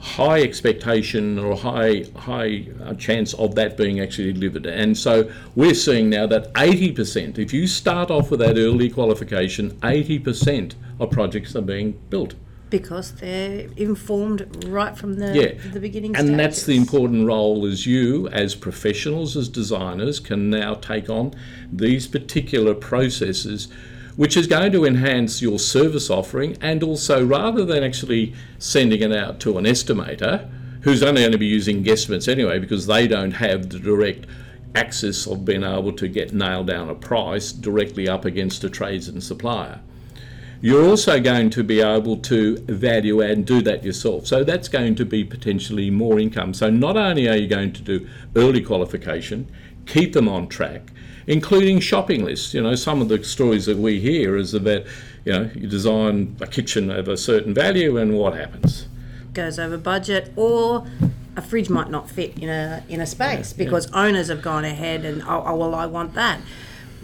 high 0.00 0.40
expectation 0.42 1.38
or 1.38 1.56
high 1.56 2.04
high 2.16 2.66
uh, 2.84 2.94
chance 2.94 3.34
of 3.34 3.54
that 3.54 3.76
being 3.76 4.00
actually 4.00 4.32
delivered. 4.32 4.66
And 4.66 4.98
so 4.98 5.30
we're 5.54 5.74
seeing 5.74 6.10
now 6.10 6.26
that 6.26 6.52
80%, 6.54 7.38
if 7.38 7.52
you 7.52 7.68
start 7.68 8.10
off 8.10 8.32
with 8.32 8.40
that 8.40 8.56
early 8.56 8.90
qualification, 8.90 9.70
80% 9.82 10.74
of 10.98 11.10
projects 11.12 11.54
are 11.54 11.62
being 11.62 11.92
built. 12.10 12.34
Because 12.78 13.12
they're 13.12 13.68
informed 13.76 14.64
right 14.66 14.96
from 14.96 15.14
the 15.14 15.34
Yeah. 15.34 15.72
the 15.72 15.80
beginning 15.80 16.16
And 16.16 16.38
that's 16.38 16.64
the 16.64 16.76
important 16.76 17.26
role 17.26 17.66
as 17.66 17.86
you, 17.86 18.28
as 18.28 18.54
professionals, 18.54 19.36
as 19.36 19.48
designers, 19.48 20.20
can 20.20 20.50
now 20.50 20.74
take 20.74 21.08
on 21.08 21.32
these 21.72 22.06
particular 22.06 22.74
processes 22.74 23.68
which 24.16 24.34
is 24.34 24.46
going 24.46 24.72
to 24.72 24.84
enhance 24.86 25.42
your 25.42 25.58
service 25.58 26.08
offering. 26.08 26.56
And 26.62 26.82
also, 26.82 27.22
rather 27.22 27.66
than 27.66 27.84
actually 27.84 28.32
sending 28.58 29.02
it 29.02 29.12
out 29.12 29.40
to 29.40 29.58
an 29.58 29.64
estimator, 29.66 30.48
who's 30.86 31.02
only 31.02 31.20
going 31.20 31.32
to 31.32 31.38
be 31.38 31.46
using 31.46 31.82
guesstimates 31.82 32.28
anyway 32.28 32.58
because 32.58 32.86
they 32.86 33.08
don't 33.08 33.32
have 33.32 33.70
the 33.70 33.78
direct 33.78 34.24
access 34.74 35.26
of 35.26 35.44
being 35.44 35.64
able 35.64 35.92
to 35.92 36.06
get 36.06 36.32
nailed 36.32 36.68
down 36.68 36.88
a 36.88 36.94
price 36.94 37.50
directly 37.50 38.08
up 38.08 38.24
against 38.24 38.62
a 38.62 38.70
trades 38.70 39.08
and 39.08 39.22
supplier. 39.22 39.80
You're 40.66 40.84
also 40.84 41.20
going 41.20 41.50
to 41.50 41.62
be 41.62 41.80
able 41.80 42.16
to 42.16 42.56
value 42.56 43.22
add 43.22 43.30
and 43.30 43.46
do 43.46 43.62
that 43.62 43.84
yourself. 43.84 44.26
So 44.26 44.42
that's 44.42 44.66
going 44.66 44.96
to 44.96 45.04
be 45.04 45.22
potentially 45.22 45.90
more 45.90 46.18
income. 46.18 46.54
So 46.54 46.70
not 46.70 46.96
only 46.96 47.28
are 47.28 47.36
you 47.36 47.46
going 47.46 47.72
to 47.74 47.82
do 47.82 48.08
early 48.34 48.62
qualification, 48.62 49.46
keep 49.86 50.12
them 50.12 50.28
on 50.28 50.48
track, 50.48 50.90
including 51.28 51.78
shopping 51.78 52.24
lists. 52.24 52.52
You 52.52 52.64
know, 52.64 52.74
some 52.74 53.00
of 53.00 53.08
the 53.08 53.22
stories 53.22 53.66
that 53.66 53.76
we 53.76 54.00
hear 54.00 54.34
is 54.34 54.54
about, 54.54 54.82
you 55.24 55.34
know, 55.34 55.50
you 55.54 55.68
design 55.68 56.36
a 56.40 56.48
kitchen 56.48 56.90
of 56.90 57.06
a 57.06 57.16
certain 57.16 57.54
value 57.54 57.96
and 57.96 58.18
what 58.18 58.34
happens? 58.34 58.88
Goes 59.34 59.60
over 59.60 59.78
budget 59.78 60.32
or 60.34 60.84
a 61.36 61.42
fridge 61.42 61.70
might 61.70 61.90
not 61.90 62.10
fit 62.10 62.36
in 62.40 62.48
a 62.48 62.82
in 62.88 63.00
a 63.00 63.06
space 63.06 63.52
Yeah, 63.52 63.62
yeah. 63.62 63.64
because 63.66 63.88
owners 63.92 64.26
have 64.30 64.42
gone 64.42 64.64
ahead 64.64 65.04
and 65.04 65.22
oh, 65.22 65.44
oh 65.46 65.54
well 65.54 65.76
I 65.76 65.86
want 65.86 66.14
that. 66.14 66.40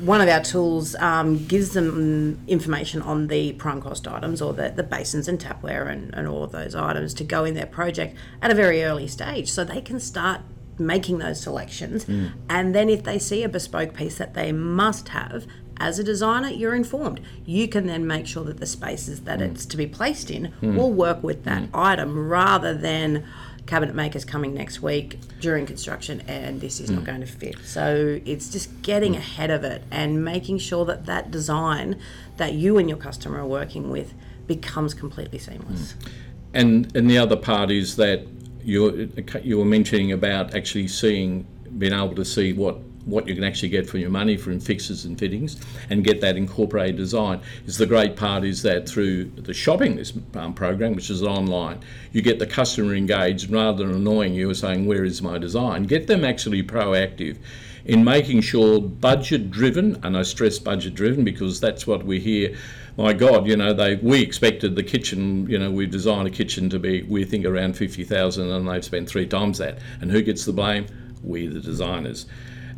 One 0.02 0.20
of 0.20 0.28
our 0.28 0.42
tools 0.42 0.96
um, 0.96 1.46
gives 1.46 1.74
them 1.74 2.40
information 2.48 3.02
on 3.02 3.28
the 3.28 3.52
prime 3.52 3.80
cost 3.80 4.08
items 4.08 4.42
or 4.42 4.52
the, 4.52 4.70
the 4.70 4.82
basins 4.82 5.28
and 5.28 5.38
tapware 5.38 5.88
and, 5.88 6.12
and 6.12 6.26
all 6.26 6.42
of 6.42 6.50
those 6.50 6.74
items 6.74 7.14
to 7.14 7.24
go 7.24 7.44
in 7.44 7.54
their 7.54 7.66
project 7.66 8.16
at 8.40 8.50
a 8.50 8.54
very 8.54 8.82
early 8.82 9.06
stage. 9.06 9.48
So 9.48 9.62
they 9.62 9.80
can 9.80 10.00
start 10.00 10.40
making 10.76 11.18
those 11.18 11.40
selections. 11.40 12.04
Hmm. 12.04 12.26
And 12.48 12.74
then 12.74 12.88
if 12.88 13.04
they 13.04 13.20
see 13.20 13.44
a 13.44 13.48
bespoke 13.48 13.94
piece 13.94 14.18
that 14.18 14.34
they 14.34 14.50
must 14.50 15.10
have, 15.10 15.46
as 15.76 15.98
a 15.98 16.04
designer, 16.04 16.48
you're 16.48 16.74
informed. 16.74 17.20
You 17.44 17.68
can 17.68 17.86
then 17.86 18.06
make 18.06 18.26
sure 18.26 18.44
that 18.44 18.58
the 18.58 18.66
spaces 18.66 19.22
that 19.22 19.38
hmm. 19.38 19.46
it's 19.46 19.66
to 19.66 19.76
be 19.76 19.86
placed 19.86 20.30
in 20.30 20.46
hmm. 20.46 20.76
will 20.76 20.92
work 20.92 21.22
with 21.22 21.44
that 21.44 21.68
item 21.72 22.28
rather 22.28 22.74
than 22.74 23.24
cabinet 23.66 23.94
makers 23.94 24.24
coming 24.24 24.54
next 24.54 24.82
week 24.82 25.18
during 25.40 25.66
construction 25.66 26.22
and 26.26 26.60
this 26.60 26.80
is 26.80 26.90
not 26.90 27.02
mm. 27.02 27.06
going 27.06 27.20
to 27.20 27.26
fit. 27.26 27.56
So 27.64 28.20
it's 28.24 28.50
just 28.50 28.82
getting 28.82 29.14
mm. 29.14 29.18
ahead 29.18 29.50
of 29.50 29.64
it 29.64 29.82
and 29.90 30.24
making 30.24 30.58
sure 30.58 30.84
that 30.86 31.06
that 31.06 31.30
design 31.30 32.00
that 32.36 32.54
you 32.54 32.78
and 32.78 32.88
your 32.88 32.98
customer 32.98 33.40
are 33.40 33.46
working 33.46 33.90
with 33.90 34.14
becomes 34.46 34.94
completely 34.94 35.38
seamless. 35.38 35.92
Mm. 35.92 36.10
And 36.54 36.96
and 36.96 37.10
the 37.10 37.18
other 37.18 37.36
part 37.36 37.70
is 37.70 37.96
that 37.96 38.26
you 38.62 39.10
you 39.42 39.58
were 39.58 39.64
mentioning 39.64 40.12
about 40.12 40.54
actually 40.54 40.88
seeing 40.88 41.46
being 41.78 41.92
able 41.92 42.14
to 42.14 42.24
see 42.24 42.52
what 42.52 42.78
what 43.04 43.26
you 43.26 43.34
can 43.34 43.44
actually 43.44 43.68
get 43.68 43.88
for 43.88 43.98
your 43.98 44.10
money 44.10 44.36
from 44.36 44.60
fixes 44.60 45.04
and 45.04 45.18
fittings 45.18 45.56
and 45.90 46.04
get 46.04 46.20
that 46.20 46.36
incorporated 46.36 46.96
design 46.96 47.40
is 47.66 47.78
the 47.78 47.86
great 47.86 48.16
part 48.16 48.44
is 48.44 48.62
that 48.62 48.88
through 48.88 49.24
the 49.24 49.54
shopping 49.54 49.96
this 49.96 50.12
um, 50.34 50.54
program 50.54 50.94
which 50.94 51.10
is 51.10 51.22
online 51.22 51.80
you 52.12 52.22
get 52.22 52.38
the 52.38 52.46
customer 52.46 52.94
engaged 52.94 53.50
rather 53.50 53.84
than 53.84 53.94
annoying 53.94 54.34
you 54.34 54.52
saying 54.54 54.86
where 54.86 55.04
is 55.04 55.20
my 55.22 55.38
design 55.38 55.84
get 55.84 56.06
them 56.06 56.24
actually 56.24 56.62
proactive 56.62 57.36
in 57.84 58.04
making 58.04 58.40
sure 58.40 58.80
budget 58.80 59.50
driven 59.50 59.98
and 60.04 60.16
I 60.16 60.22
stress 60.22 60.58
budget 60.58 60.94
driven 60.94 61.24
because 61.24 61.60
that's 61.60 61.86
what 61.86 62.04
we 62.04 62.20
hear 62.20 62.56
my 62.96 63.14
God, 63.14 63.46
you 63.46 63.56
know, 63.56 63.72
they 63.72 63.96
we 63.96 64.20
expected 64.20 64.76
the 64.76 64.82
kitchen, 64.82 65.48
you 65.48 65.58
know, 65.58 65.70
we 65.70 65.86
designed 65.86 66.28
a 66.28 66.30
kitchen 66.30 66.68
to 66.70 66.78
be, 66.78 67.02
we 67.02 67.24
think 67.24 67.46
around 67.46 67.76
fifty 67.76 68.04
thousand, 68.04 68.50
and 68.50 68.68
they've 68.68 68.84
spent 68.84 69.08
three 69.08 69.26
times 69.26 69.58
that. 69.58 69.78
And 70.00 70.10
who 70.10 70.22
gets 70.22 70.44
the 70.44 70.52
blame? 70.52 70.86
We, 71.22 71.46
the 71.46 71.60
designers, 71.60 72.26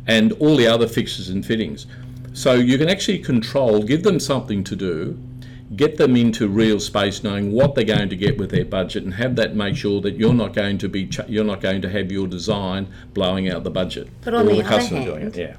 and 0.07 0.31
all 0.33 0.55
the 0.55 0.67
other 0.67 0.87
fixtures 0.87 1.29
and 1.29 1.45
fittings. 1.45 1.87
So 2.33 2.53
you 2.53 2.77
can 2.77 2.89
actually 2.89 3.19
control, 3.19 3.81
give 3.83 4.03
them 4.03 4.19
something 4.19 4.63
to 4.65 4.75
do, 4.75 5.17
get 5.75 5.97
them 5.97 6.15
into 6.15 6.47
real 6.47 6.79
space, 6.79 7.23
knowing 7.23 7.51
what 7.51 7.75
they're 7.75 7.85
going 7.85 8.09
to 8.09 8.15
get 8.15 8.37
with 8.37 8.51
their 8.51 8.65
budget, 8.65 9.03
and 9.03 9.13
have 9.15 9.35
that 9.37 9.55
make 9.55 9.75
sure 9.75 10.01
that 10.01 10.15
you're 10.15 10.33
not 10.33 10.53
going 10.53 10.77
to 10.79 10.89
be, 10.89 11.07
ch- 11.07 11.27
you're 11.27 11.45
not 11.45 11.61
going 11.61 11.81
to 11.81 11.89
have 11.89 12.11
your 12.11 12.27
design 12.27 12.87
blowing 13.13 13.49
out 13.49 13.63
the 13.63 13.71
budget. 13.71 14.09
But 14.21 14.33
on 14.33 14.47
Or 14.47 14.51
the 14.51 14.59
other 14.59 14.63
customer 14.69 15.03
doing 15.05 15.21
hand, 15.21 15.37
it. 15.37 15.41
yeah. 15.41 15.55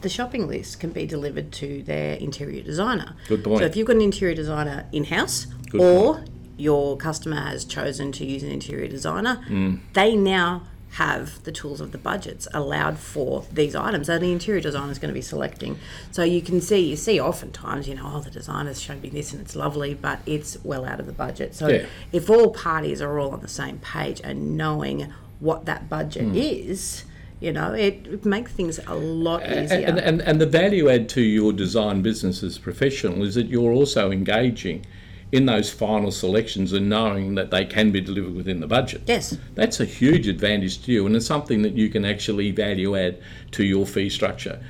the 0.00 0.08
shopping 0.08 0.46
list 0.48 0.80
can 0.80 0.90
be 0.90 1.06
delivered 1.06 1.52
to 1.52 1.82
their 1.82 2.14
interior 2.14 2.62
designer. 2.62 3.14
Good 3.28 3.44
point. 3.44 3.60
So 3.60 3.64
if 3.66 3.76
you've 3.76 3.86
got 3.86 3.96
an 3.96 4.02
interior 4.02 4.34
designer 4.34 4.86
in 4.92 5.04
house 5.04 5.46
or 5.78 6.24
your 6.56 6.96
customer 6.96 7.36
has 7.36 7.64
chosen 7.64 8.12
to 8.12 8.24
use 8.24 8.42
an 8.42 8.50
interior 8.50 8.88
designer, 8.88 9.42
Mm. 9.48 9.80
they 9.92 10.14
now 10.16 10.62
have 10.94 11.42
the 11.42 11.50
tools 11.50 11.80
of 11.80 11.90
the 11.90 11.98
budgets 11.98 12.46
allowed 12.54 12.96
for 12.98 13.44
these 13.52 13.74
items 13.74 14.06
that 14.06 14.20
the 14.20 14.30
interior 14.30 14.60
designer 14.60 14.92
is 14.92 14.98
going 15.00 15.08
to 15.08 15.14
be 15.14 15.20
selecting. 15.22 15.76
So 16.12 16.22
you 16.22 16.40
can 16.40 16.60
see, 16.60 16.78
you 16.78 16.94
see 16.94 17.18
oftentimes, 17.20 17.88
you 17.88 17.96
know, 17.96 18.08
oh, 18.14 18.20
the 18.20 18.30
designer's 18.30 18.80
shown 18.80 19.00
me 19.00 19.08
this 19.08 19.32
and 19.32 19.42
it's 19.42 19.56
lovely, 19.56 19.94
but 19.94 20.20
it's 20.24 20.56
well 20.62 20.84
out 20.84 21.00
of 21.00 21.06
the 21.06 21.12
budget. 21.12 21.52
So 21.56 21.66
Yeah. 21.66 21.86
if 22.12 22.30
all 22.30 22.50
parties 22.52 23.02
are 23.02 23.18
all 23.18 23.32
on 23.32 23.40
the 23.40 23.48
same 23.48 23.78
page 23.78 24.20
and 24.22 24.56
knowing 24.56 25.12
what 25.40 25.64
that 25.66 25.88
budget 25.90 26.26
Mm. 26.32 26.68
is, 26.70 27.02
you 27.40 27.52
know, 27.52 27.72
it, 27.72 28.24
makes 28.24 28.52
things 28.52 28.78
a 28.86 28.94
lot 28.94 29.42
easier. 29.42 29.84
And, 29.88 29.98
and, 29.98 30.22
and 30.22 30.40
the 30.40 30.46
value 30.46 30.88
add 30.88 31.08
to 31.10 31.20
your 31.22 31.52
design 31.52 32.02
business 32.02 32.44
as 32.44 32.56
a 32.56 32.60
professional 32.60 33.24
is 33.24 33.34
that 33.34 33.48
you're 33.48 33.72
also 33.72 34.12
engaging 34.12 34.86
in 35.32 35.46
those 35.46 35.70
final 35.72 36.12
selections 36.12 36.72
and 36.72 36.88
knowing 36.88 37.34
that 37.34 37.50
they 37.50 37.64
can 37.64 37.90
be 37.90 38.00
delivered 38.00 38.34
within 38.34 38.60
the 38.60 38.66
budget. 38.66 39.02
yes. 39.06 39.36
That's 39.54 39.80
a 39.80 39.84
huge 39.84 40.28
advantage 40.28 40.82
to 40.84 40.92
you, 40.92 41.06
and 41.06 41.16
it's 41.16 41.26
something 41.26 41.62
that 41.62 41.74
you 41.74 41.88
can 41.88 42.04
actually 42.04 42.50
value 42.50 42.96
add 42.96 43.20
to 43.52 43.64
your 43.64 43.86
fee 43.86 44.10
structure. 44.10 44.60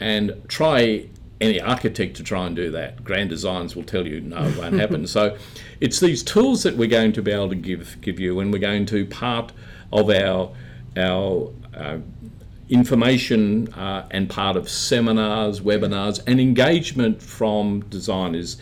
And 0.00 0.42
try 0.48 1.08
any 1.40 1.60
architect 1.60 2.16
to 2.16 2.22
try 2.22 2.46
and 2.46 2.56
do 2.56 2.70
that. 2.72 3.04
Grand 3.04 3.30
Designs 3.30 3.76
will 3.76 3.84
tell 3.84 4.06
you 4.06 4.20
no, 4.20 4.44
it 4.44 4.56
won't 4.56 4.78
happen. 4.78 5.06
So 5.18 5.36
it's 5.80 6.00
these 6.00 6.22
tools 6.22 6.62
that 6.64 6.76
we're 6.76 6.88
going 6.88 7.12
to 7.12 7.22
be 7.22 7.30
able 7.30 7.48
to 7.48 7.54
give 7.54 8.00
give 8.00 8.18
you, 8.20 8.40
and 8.40 8.52
we're 8.52 8.58
going 8.58 8.86
to 8.86 9.06
part 9.06 9.52
of 9.92 10.10
our 10.10 10.52
our 10.96 11.50
uh, 11.74 11.98
information 12.68 13.72
uh, 13.74 14.06
and 14.10 14.28
part 14.28 14.56
of 14.56 14.68
seminars, 14.68 15.60
webinars, 15.60 16.20
and 16.26 16.40
engagement 16.40 17.22
from 17.22 17.80
designers 17.82 18.58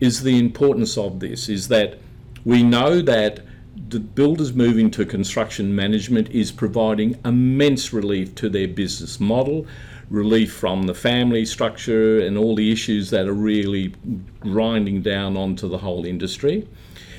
is 0.00 0.22
the 0.22 0.38
importance 0.38 0.98
of 0.98 1.20
this. 1.20 1.48
Is 1.48 1.68
that 1.68 1.98
we 2.44 2.62
know 2.62 3.00
that 3.02 3.40
the 3.88 4.00
builders 4.00 4.52
moving 4.52 4.90
to 4.92 5.04
construction 5.04 5.74
management 5.74 6.30
is 6.30 6.52
providing 6.52 7.18
immense 7.24 7.92
relief 7.92 8.34
to 8.36 8.48
their 8.48 8.68
business 8.68 9.20
model, 9.20 9.66
relief 10.10 10.52
from 10.52 10.84
the 10.84 10.94
family 10.94 11.44
structure 11.44 12.20
and 12.20 12.36
all 12.36 12.54
the 12.54 12.70
issues 12.70 13.10
that 13.10 13.26
are 13.26 13.34
really 13.34 13.94
grinding 14.40 15.02
down 15.02 15.36
onto 15.36 15.68
the 15.68 15.78
whole 15.78 16.04
industry. 16.04 16.66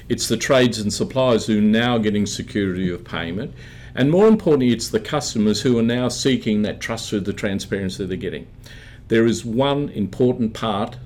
It's 0.08 0.28
the 0.28 0.38
trades 0.38 0.80
and 0.80 0.94
suppliers 0.94 1.48
who 1.48 1.58
are 1.58 1.62
now 1.62 1.98
getting 1.98 2.26
security 2.26 2.92
of 2.92 3.04
payment. 3.04 3.54
And 3.96 4.12
more 4.12 4.28
importantly, 4.28 4.72
it's 4.72 4.90
the 4.90 5.00
customers 5.00 5.62
who 5.62 5.80
are 5.80 5.84
now 5.84 6.10
seeking 6.10 6.62
that 6.62 6.80
trust 6.80 7.10
through 7.10 7.22
the 7.22 7.34
transparency 7.34 8.06
they're 8.06 8.18
getting. 8.18 8.48
There 9.08 9.26
is 9.26 9.46
one 9.46 9.90
important 9.90 10.54
part 10.54 10.98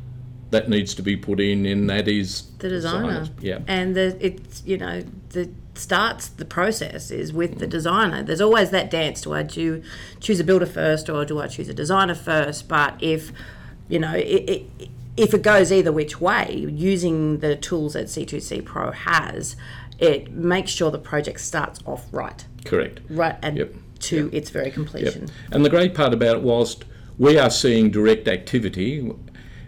that 0.51 0.69
needs 0.69 0.95
to 0.95 1.01
be 1.01 1.15
put 1.15 1.39
in, 1.39 1.65
and 1.65 1.89
that 1.89 2.07
is 2.07 2.43
the 2.57 2.69
designer. 2.69 3.07
designers. 3.21 3.29
Yeah. 3.41 3.59
And 3.67 3.95
the, 3.95 4.17
it's 4.25 4.63
you 4.65 4.77
know 4.77 5.03
the 5.29 5.49
starts 5.75 6.27
the 6.27 6.45
process 6.45 7.11
is 7.11 7.31
with 7.31 7.59
the 7.59 7.67
designer. 7.67 8.23
There's 8.23 8.41
always 8.41 8.71
that 8.71 8.89
dance: 8.89 9.21
do 9.21 9.33
I 9.33 9.43
do 9.43 9.83
choose 10.19 10.39
a 10.39 10.43
builder 10.43 10.65
first, 10.65 11.09
or 11.09 11.25
do 11.25 11.39
I 11.39 11.47
choose 11.47 11.69
a 11.69 11.73
designer 11.73 12.15
first? 12.15 12.67
But 12.67 12.95
if 13.01 13.31
you 13.87 13.99
know 13.99 14.13
it, 14.15 14.49
it, 14.79 14.89
if 15.17 15.33
it 15.33 15.41
goes 15.41 15.71
either 15.71 15.91
which 15.91 16.19
way, 16.21 16.65
using 16.69 17.39
the 17.39 17.55
tools 17.55 17.93
that 17.93 18.05
C2C 18.05 18.63
Pro 18.63 18.91
has, 18.91 19.55
it 19.99 20.31
makes 20.31 20.71
sure 20.71 20.91
the 20.91 20.97
project 20.97 21.41
starts 21.41 21.79
off 21.85 22.05
right, 22.11 22.45
Correct. 22.63 23.01
right, 23.09 23.35
and 23.41 23.57
Yep. 23.57 23.73
to 23.99 24.29
its 24.31 24.49
very 24.49 24.71
completion. 24.71 25.27
And 25.51 25.65
the 25.65 25.69
great 25.69 25.93
part 25.93 26.13
about 26.13 26.37
it, 26.37 26.41
whilst 26.41 26.85
we 27.17 27.37
are 27.37 27.49
seeing 27.49 27.91
direct 27.91 28.29
activity, 28.29 29.11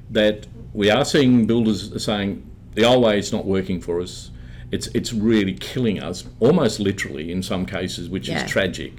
that 0.10 0.48
we 0.74 0.90
are 0.90 1.06
seeing 1.06 1.46
builders 1.46 2.04
saying 2.04 2.46
the 2.76 2.84
old 2.86 3.04
way 3.04 3.20
is 3.20 3.32
not 3.32 3.46
working 3.46 3.82
for 3.82 4.02
us. 4.02 4.32
It's 4.72 4.88
it's 4.88 5.12
really 5.12 5.54
killing 5.54 6.02
us, 6.02 6.26
almost 6.40 6.80
literally 6.80 7.32
in 7.32 7.44
some 7.44 7.66
cases, 7.66 8.10
which 8.10 8.30
Yeah. 8.30 8.46
is 8.46 8.50
tragic. 8.52 8.94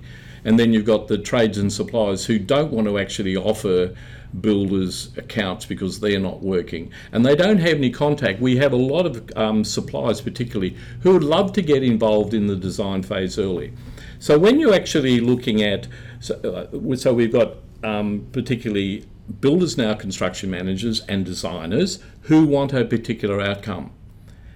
And 0.44 0.58
then 0.58 0.72
you've 0.72 0.85
got 0.85 1.08
the 1.08 1.18
trades 1.18 1.56
and 1.56 1.72
suppliers 1.72 2.26
who 2.26 2.38
don't 2.38 2.72
want 2.72 2.88
to 2.88 2.98
actually 2.98 3.37
offer 3.37 3.94
builders 4.40 5.11
accounts 5.16 5.66
because 5.66 6.00
they're 6.00 6.18
not 6.18 6.42
working 6.42 6.90
and 7.12 7.24
they 7.24 7.37
don't 7.37 7.58
have 7.58 7.74
any 7.74 7.90
contact. 7.90 8.40
We 8.40 8.56
have 8.56 8.72
a 8.72 8.76
lot 8.76 9.06
of 9.06 9.30
um, 9.37 9.62
suppliers, 9.62 10.20
particularly, 10.20 10.76
who 11.00 11.12
would 11.12 11.24
love 11.24 11.52
to 11.52 11.62
get 11.62 11.82
involved 11.82 12.35
in 12.35 12.46
the 12.48 12.56
design 12.56 13.02
phase 13.02 13.38
early. 13.38 13.72
So 14.18 14.38
when 14.38 14.58
you're 14.58 14.74
actually 14.74 15.20
looking 15.20 15.62
at, 15.62 15.87
so, 16.20 16.35
uh, 16.37 16.96
so 16.96 17.12
we've 17.14 17.32
got 17.32 17.56
um, 17.85 18.26
particularly 18.32 19.04
builders 19.40 19.76
now, 19.76 19.94
construction 19.94 20.50
managers 20.50 21.00
and 21.08 21.24
designers 21.24 21.98
who 22.22 22.46
want 22.46 22.72
a 22.72 22.85
particular 22.85 23.40
outcome. 23.40 23.92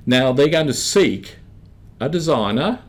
Now 0.04 0.32
they're 0.32 0.48
going 0.48 0.66
to 0.66 0.74
seek 0.74 1.36
a 2.00 2.08
designer 2.08 2.80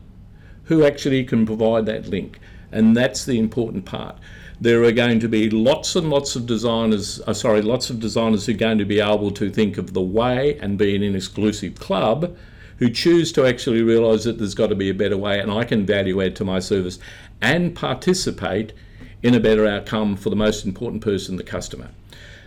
who 0.64 0.84
actually 0.84 1.24
can 1.24 1.46
provide 1.46 1.86
that 1.86 2.08
link, 2.08 2.38
and 2.70 2.96
that's 2.96 3.24
the 3.24 3.38
important 3.38 3.84
part. 3.84 4.18
there 4.60 4.82
are 4.82 4.92
going 4.92 5.20
to 5.20 5.28
be 5.28 5.48
lots 5.50 5.94
and 5.94 6.10
lots 6.10 6.34
of 6.34 6.46
designers, 6.46 7.20
uh, 7.26 7.32
sorry, 7.32 7.62
lots 7.62 7.90
of 7.90 8.00
designers 8.00 8.46
who 8.46 8.52
are 8.52 8.56
going 8.56 8.78
to 8.78 8.84
be 8.84 9.00
able 9.00 9.30
to 9.30 9.50
think 9.50 9.78
of 9.78 9.94
the 9.94 10.02
way 10.02 10.58
and 10.58 10.76
be 10.76 10.94
in 10.94 11.02
an 11.02 11.14
exclusive 11.14 11.76
club 11.76 12.36
who 12.78 12.90
choose 12.90 13.32
to 13.32 13.46
actually 13.46 13.82
realise 13.82 14.24
that 14.24 14.38
there's 14.38 14.54
got 14.54 14.68
to 14.68 14.74
be 14.74 14.90
a 14.90 14.94
better 14.94 15.16
way 15.16 15.38
and 15.38 15.50
I 15.50 15.64
can 15.64 15.86
value 15.86 16.20
add 16.22 16.34
to 16.36 16.44
my 16.44 16.58
service 16.58 16.98
and 17.40 17.74
participate 17.74 18.72
in 19.22 19.34
a 19.34 19.40
better 19.40 19.66
outcome 19.66 20.16
for 20.16 20.30
the 20.30 20.36
most 20.36 20.64
important 20.64 21.02
person, 21.02 21.36
the 21.36 21.42
customer. 21.42 21.88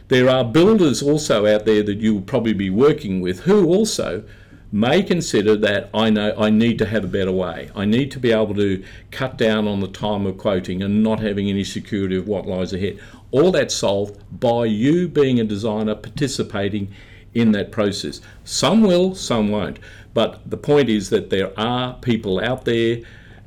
There 0.08 0.30
are 0.30 0.44
builders 0.44 1.02
also 1.02 1.46
out 1.46 1.66
there 1.66 1.84
that 1.84 2.00
you 2.00 2.16
will 2.16 2.22
probably 2.22 2.54
be 2.54 2.70
working 2.70 3.22
with 3.22 3.42
who 3.42 3.66
also 3.68 4.24
may 4.72 5.04
consider 5.04 5.56
that 5.58 5.90
I 5.94 6.10
know 6.10 6.34
I 6.38 6.50
need 6.50 6.78
to 6.80 6.86
have 6.86 7.04
a 7.04 7.08
better 7.08 7.32
way. 7.32 7.70
I 7.76 7.86
need 7.86 8.12
to 8.12 8.20
be 8.20 8.32
able 8.32 8.56
to 8.56 8.84
cut 9.12 9.38
down 9.38 9.68
on 9.68 9.82
the 9.82 9.88
time 9.88 10.26
of 10.26 10.38
quoting 10.38 10.82
and 10.82 11.04
not 11.04 11.20
having 11.20 11.50
any 11.50 11.64
security 11.64 12.18
of 12.18 12.28
what 12.28 12.46
lies 12.46 12.74
ahead. 12.74 13.00
All 13.32 13.52
that's 13.52 13.76
solved 13.76 14.22
by 14.40 14.66
you 14.66 15.08
being 15.08 15.40
a 15.40 15.44
designer 15.44 15.96
participating 15.96 16.94
in 17.34 17.52
that 17.54 17.72
process. 17.72 18.22
Some 18.44 18.82
will, 18.82 19.16
some 19.16 19.50
won't. 19.50 19.80
But 20.14 20.50
the 20.50 20.58
point 20.58 20.90
is 20.90 21.10
that 21.10 21.30
there 21.30 21.58
are 21.60 21.96
people 21.96 22.40
out 22.42 22.66
there 22.66 23.00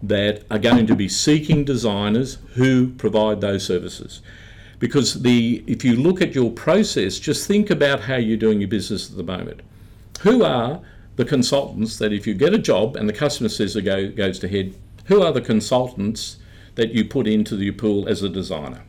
that 0.09 0.45
are 0.51 0.59
going 0.59 0.87
to 0.87 0.95
be 0.95 1.09
seeking 1.09 1.65
designers 1.65 2.39
who 2.55 2.89
provide 2.95 3.41
those 3.41 3.65
services. 3.65 4.23
Because 4.79 5.23
the 5.23 5.65
if 5.67 5.85
you 5.85 5.97
look 5.97 6.21
at 6.21 6.35
your 6.35 6.51
process, 6.51 7.19
just 7.19 7.47
think 7.47 7.71
about 7.71 8.01
how 8.01 8.17
you're 8.17 8.37
doing 8.37 8.61
your 8.61 8.69
business 8.69 9.11
at 9.11 9.17
the 9.17 9.23
moment. 9.23 9.63
Who 10.21 10.43
are 10.45 10.81
the 11.17 11.25
consultants 11.25 11.97
that 11.99 12.13
if 12.13 12.27
you 12.27 12.35
get 12.35 12.53
a 12.53 12.59
job 12.59 12.97
and 12.97 13.09
the 13.09 13.13
customer 13.13 13.49
says 13.49 13.77
it 13.77 13.83
go, 13.83 14.11
goes 14.11 14.39
to 14.41 14.49
head, 14.49 14.75
who 15.07 15.23
are 15.23 15.33
the 15.33 15.41
consultants 15.41 16.39
that 16.75 16.93
you 16.93 17.05
put 17.05 17.27
into 17.27 17.57
your 17.57 17.73
pool 17.73 18.09
as 18.09 18.23
a 18.23 18.29
designer? 18.29 18.83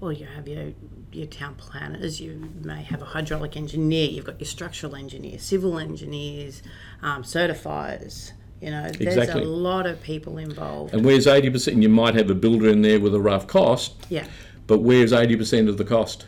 Well, 0.00 0.12
you 0.12 0.26
have 0.26 0.48
your 0.48 0.72
your 1.12 1.26
town 1.26 1.54
planners. 1.56 2.20
You 2.20 2.50
may 2.62 2.82
have 2.82 3.02
a 3.02 3.04
hydraulic 3.04 3.56
engineer. 3.56 4.08
You've 4.08 4.24
got 4.24 4.40
your 4.40 4.48
structural 4.48 4.96
engineer, 4.96 5.38
civil 5.38 5.78
engineers, 5.78 6.62
um, 7.02 7.22
certifiers. 7.22 8.32
You 8.62 8.70
know, 8.70 8.82
there's 8.82 9.16
Exactly. 9.16 9.42
a 9.42 9.46
lot 9.46 9.86
of 9.86 10.00
people 10.02 10.38
involved. 10.38 10.94
And 10.94 11.04
where's 11.04 11.26
80%? 11.26 11.82
You 11.82 11.88
might 11.88 12.14
have 12.14 12.30
a 12.30 12.34
builder 12.34 12.68
in 12.68 12.82
there 12.82 13.00
with 13.00 13.12
a 13.14 13.20
rough 13.20 13.48
cost, 13.48 13.94
Yeah, 14.08 14.24
but 14.68 14.78
where's 14.78 15.12
80% 15.12 15.68
of 15.68 15.78
the 15.78 15.84
cost? 15.84 16.26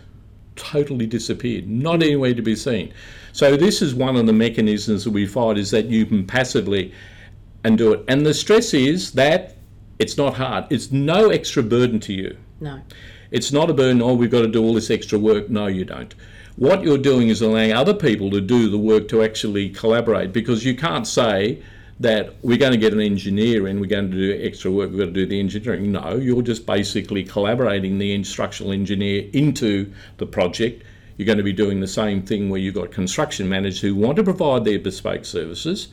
Totally 0.57 1.07
disappeared, 1.07 1.69
not 1.69 2.03
anywhere 2.03 2.35
to 2.35 2.43
be 2.43 2.57
seen. 2.57 2.93
So 3.33 3.57
this 3.57 3.81
is 3.81 3.95
one 3.95 4.17
of 4.17 4.27
the 4.27 4.33
mechanisms 4.33 5.05
that 5.05 5.11
we 5.13 5.27
find 5.27 5.59
is 5.59 5.71
that 5.71 5.87
you 5.87 6.07
can 6.07 6.27
passively 6.27 6.93
and 7.63 7.79
do 7.79 7.93
it. 7.93 8.05
And 8.09 8.27
the 8.27 8.35
stress 8.35 8.75
is 8.75 9.13
that 9.13 9.57
it's 10.01 10.17
not 10.17 10.35
hard. 10.35 10.65
It's 10.71 10.91
no 10.91 11.31
extra 11.31 11.63
burden 11.63 12.01
to 12.01 12.13
you. 12.13 12.37
no, 12.61 12.81
It's 13.31 13.53
not 13.53 13.71
a 13.71 13.75
burden, 13.75 14.03
oh, 14.03 14.15
we've 14.15 14.31
got 14.31 14.43
to 14.43 14.49
do 14.49 14.63
all 14.63 14.75
this 14.75 14.91
extra 14.91 15.19
work. 15.19 15.51
No, 15.51 15.67
you 15.69 15.85
don't. 15.85 16.15
What 16.57 16.83
you're 16.83 16.99
doing 16.99 17.29
is 17.29 17.41
allowing 17.43 17.73
other 17.73 17.95
people 17.95 18.31
to 18.31 18.41
do 18.41 18.69
the 18.69 18.79
work 18.79 19.07
to 19.09 19.23
actually 19.23 19.71
collaborate 19.71 20.33
because 20.33 20.65
you 20.65 20.75
can't 20.77 21.07
say 21.07 21.61
that 22.01 22.35
we're 22.43 22.59
going 22.59 22.73
to 22.73 22.79
get 22.79 22.93
an 22.93 23.01
engineer 23.01 23.69
and 23.69 23.81
we're 23.81 23.87
going 23.87 24.11
to 24.11 24.17
do 24.17 24.45
extra 24.45 24.71
work, 24.71 24.91
we've 24.91 24.99
got 24.99 25.07
to 25.07 25.13
do 25.13 25.27
the 25.27 25.39
engineering. 25.39 25.93
No, 25.93 26.17
you're 26.17 26.43
just 26.43 26.67
basically 26.67 27.23
collaborating 27.23 27.99
the 27.99 28.15
instructional 28.15 28.73
engineer 28.73 29.29
into 29.33 29.93
the 30.19 30.27
project. 30.27 30.85
You're 31.17 31.27
going 31.27 31.39
to 31.39 31.45
be 31.45 31.53
doing 31.53 31.81
the 31.81 31.87
same 31.87 32.23
thing 32.23 32.51
where 32.51 32.59
you've 32.59 32.75
got 32.75 32.91
construction 32.91 33.49
managers 33.49 33.81
who 33.81 33.95
want 33.95 34.17
to 34.17 34.25
provide 34.25 34.65
their 34.65 34.81
bespoke 34.81 35.25
services 35.25 35.89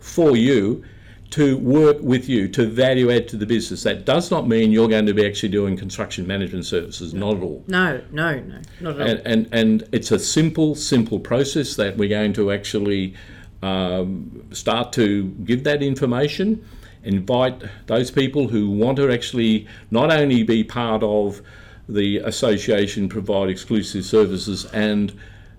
for 0.00 0.36
you 0.36 0.84
to 1.30 1.58
work 1.58 1.98
with 2.00 2.28
you 2.28 2.48
to 2.48 2.66
value 2.66 3.10
add 3.12 3.28
to 3.28 3.36
the 3.36 3.46
business. 3.46 3.82
That 3.82 4.04
does 4.06 4.30
not 4.30 4.48
mean 4.48 4.72
you're 4.72 4.88
going 4.88 5.06
to 5.06 5.14
be 5.14 5.26
actually 5.26 5.50
doing 5.50 5.76
construction 5.76 6.26
management 6.26 6.64
services, 6.64 7.12
not 7.12 7.36
at 7.36 7.42
all. 7.42 7.62
no, 7.68 8.00
no, 8.10 8.40
no, 8.40 8.60
not 8.80 8.94
at 8.94 9.00
all. 9.00 9.06
And, 9.06 9.26
and, 9.26 9.48
and 9.52 9.88
it's 9.92 10.10
a 10.10 10.18
simple, 10.18 10.74
simple 10.74 11.20
process 11.20 11.76
that 11.76 11.96
we're 11.96 12.08
going 12.08 12.32
to 12.34 12.50
actually 12.50 13.14
um, 13.62 14.44
start 14.52 14.92
to 14.94 15.24
give 15.44 15.64
that 15.64 15.82
information, 15.82 16.64
invite 17.02 17.62
those 17.86 18.10
people 18.10 18.48
who 18.48 18.70
want 18.70 18.96
to 18.96 19.10
actually 19.10 19.66
not 19.90 20.10
only 20.12 20.42
be 20.42 20.62
part 20.64 21.02
of 21.02 21.42
the 21.88 22.18
association, 22.18 23.08
provide 23.08 23.48
exclusive 23.48 24.04
services, 24.04 24.66
and 24.66 25.18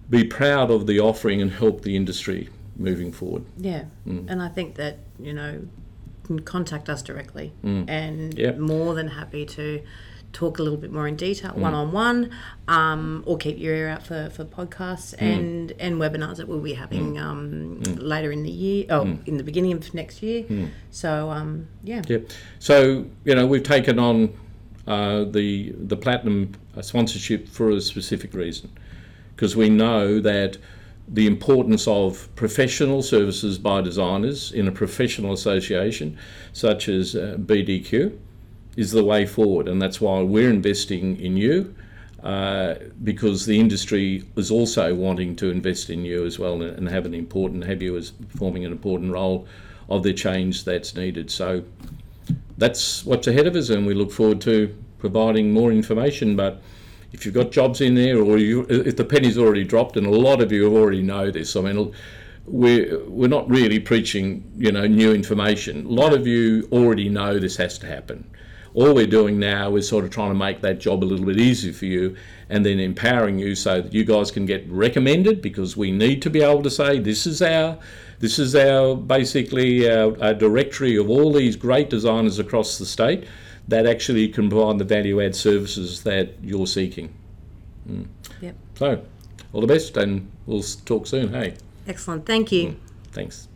be 0.10 0.24
proud 0.24 0.72
of 0.72 0.88
the 0.88 1.00
offering 1.00 1.42
and 1.42 1.52
help 1.52 1.82
the 1.82 1.96
industry 1.96 2.50
moving 2.78 3.12
forward. 3.12 3.44
Yeah, 3.58 3.86
and 4.06 4.42
I 4.42 4.48
think 4.50 4.76
that 4.76 5.00
you 5.20 5.34
know, 5.34 5.62
can 6.24 6.40
contact 6.40 6.90
us 6.90 7.02
directly, 7.02 7.52
and 7.64 8.38
Yep. 8.38 8.58
more 8.60 8.94
than 8.94 9.10
happy 9.10 9.46
to 9.48 9.82
talk 10.34 10.60
a 10.60 10.64
little 10.64 10.78
bit 10.78 10.92
more 10.92 11.08
in 11.08 11.16
detail, 11.16 11.52
one 11.52 11.74
on 11.74 11.92
one, 11.92 12.32
um, 12.68 13.24
or 13.26 13.38
keep 13.38 13.58
your 13.58 13.74
ear 13.74 13.90
out 13.90 14.04
for, 14.04 14.30
for 14.30 14.46
podcasts 14.46 15.14
and 15.20 15.72
and 15.80 15.96
webinars 15.96 16.38
that 16.38 16.48
we'll 16.48 16.60
be 16.60 16.74
having 16.74 17.18
um, 17.18 17.82
later 17.84 18.32
in 18.32 18.44
the 18.44 18.52
year, 18.52 18.86
oh, 18.90 19.18
in 19.26 19.38
the 19.38 19.44
beginning 19.44 19.74
of 19.74 19.94
next 19.94 20.22
year. 20.22 20.46
So 20.92 21.30
um, 21.30 21.68
yeah, 21.84 22.02
Yeah. 22.08 22.20
So 22.60 23.06
you 23.26 23.36
know 23.36 23.46
we've 23.46 23.64
taken 23.64 24.00
on 24.00 24.34
uh, 24.88 25.26
the 25.26 25.74
the 25.78 25.98
platinum 25.98 26.54
sponsorship 26.82 27.48
for 27.48 27.72
a 27.72 27.82
specific 27.82 28.34
reason, 28.34 28.70
because 29.36 29.56
we 29.56 29.70
know 29.70 30.20
that 30.20 30.58
the 31.12 31.26
importance 31.26 31.88
of 31.88 32.30
professional 32.36 33.02
services 33.02 33.58
by 33.58 33.82
designers 33.82 34.52
in 34.52 34.68
a 34.68 34.72
professional 34.72 35.34
association 35.34 36.16
such 36.54 36.88
as 36.88 37.16
uh, 37.16 37.36
BDQ 37.40 38.16
is 38.80 38.92
the 38.92 39.04
way 39.04 39.26
forward, 39.26 39.68
and 39.68 39.82
that's 39.82 40.00
why 40.00 40.22
we're 40.22 40.50
investing 40.50 41.20
in 41.20 41.36
you. 41.36 41.76
Uh, 42.24 42.76
because 43.04 43.46
the 43.46 43.58
industry 43.58 44.26
is 44.36 44.52
also 44.52 44.94
wanting 44.94 45.38
to 45.38 45.50
invest 45.50 45.90
in 45.90 46.04
you 46.04 46.26
as 46.26 46.38
well 46.38 46.62
and, 46.62 46.90
have 46.90 47.06
an 47.06 47.14
important 47.14 47.64
have 47.64 47.82
you 47.82 47.96
as 47.96 48.12
performing 48.12 48.66
an 48.66 48.74
important 48.74 49.10
role 49.10 49.48
of 49.88 50.04
the 50.04 50.14
change 50.14 50.66
that's 50.66 50.96
needed. 50.96 51.32
So 51.32 51.64
that's 52.58 53.06
what's 53.06 53.28
ahead 53.28 53.48
of 53.48 53.56
us, 53.56 53.70
and 53.70 53.88
we 53.88 53.94
look 53.94 54.12
forward 54.12 54.42
to 54.42 54.76
providing 54.98 55.54
more 55.54 55.72
information. 55.72 56.36
But 56.36 56.62
if 57.14 57.26
you've 57.26 57.36
got 57.36 57.52
jobs 57.52 57.80
in 57.80 57.96
there, 57.96 58.22
or 58.22 58.38
you, 58.38 58.66
if 58.70 58.98
the 58.98 59.06
penny's 59.06 59.38
already 59.38 59.64
dropped, 59.64 59.96
and 59.96 60.06
a 60.06 60.12
lot 60.12 60.42
of 60.42 60.52
you 60.52 60.66
have 60.66 60.74
already 60.74 61.02
know 61.02 61.32
this, 61.32 61.56
I 61.56 61.62
mean, 61.62 61.94
we're 62.46 63.00
we're 63.06 63.30
not 63.30 63.50
really 63.50 63.80
preaching, 63.80 64.44
you 64.58 64.72
know, 64.74 64.88
new 64.88 65.14
information. 65.14 65.86
A 65.86 65.90
lot 65.90 66.14
of 66.14 66.28
you 66.28 66.68
already 66.72 67.08
know 67.08 67.40
this 67.40 67.56
has 67.58 67.78
to 67.80 67.88
happen. 67.88 68.30
All 68.74 68.94
we're 68.94 69.08
doing 69.08 69.40
now 69.40 69.76
is 69.76 69.88
sort 69.88 70.06
of 70.06 70.12
trying 70.12 70.30
to 70.30 70.36
make 70.36 70.62
that 70.62 70.80
job 70.80 71.04
a 71.04 71.06
little 71.06 71.26
bit 71.26 71.38
easier 71.40 71.74
for 71.74 71.86
you, 71.86 72.16
and 72.50 72.66
then 72.66 72.80
empowering 72.80 73.40
you 73.40 73.56
so 73.56 73.82
that 73.82 73.94
you 73.94 74.04
guys 74.04 74.32
can 74.32 74.46
get 74.46 74.70
recommended 74.70 75.42
because 75.42 75.76
we 75.76 75.92
need 75.92 76.22
to 76.22 76.30
be 76.30 76.42
able 76.42 76.64
to 76.64 76.70
say 76.70 77.00
this 77.00 77.26
is 77.26 77.42
our 77.42 77.78
this 78.20 78.38
is 78.38 78.56
our 78.56 78.96
basically 78.96 79.90
our, 79.90 80.22
our 80.22 80.34
directory 80.34 80.98
of 80.98 81.10
all 81.10 81.32
these 81.32 81.56
great 81.56 81.90
designers 81.90 82.38
across 82.38 82.78
the 82.78 82.86
state 82.86 83.26
that 83.68 83.86
actually 83.86 84.28
can 84.28 84.50
provide 84.50 84.80
the 84.80 84.84
value 84.84 85.22
add 85.22 85.36
services 85.36 86.04
that 86.04 86.34
you're 86.42 86.68
seeking. 86.68 87.14
Mm. 87.88 88.08
yep, 88.42 88.56
So, 88.76 89.04
all 89.54 89.62
the 89.62 89.68
best, 89.68 89.96
and 89.96 90.30
we'll 90.48 90.64
talk 90.86 91.08
soon. 91.08 91.32
Hey, 91.32 91.56
excellent. 91.88 92.26
Thank 92.26 92.52
you. 92.52 92.70
Mm. 92.70 92.76
thanks. 93.12 93.49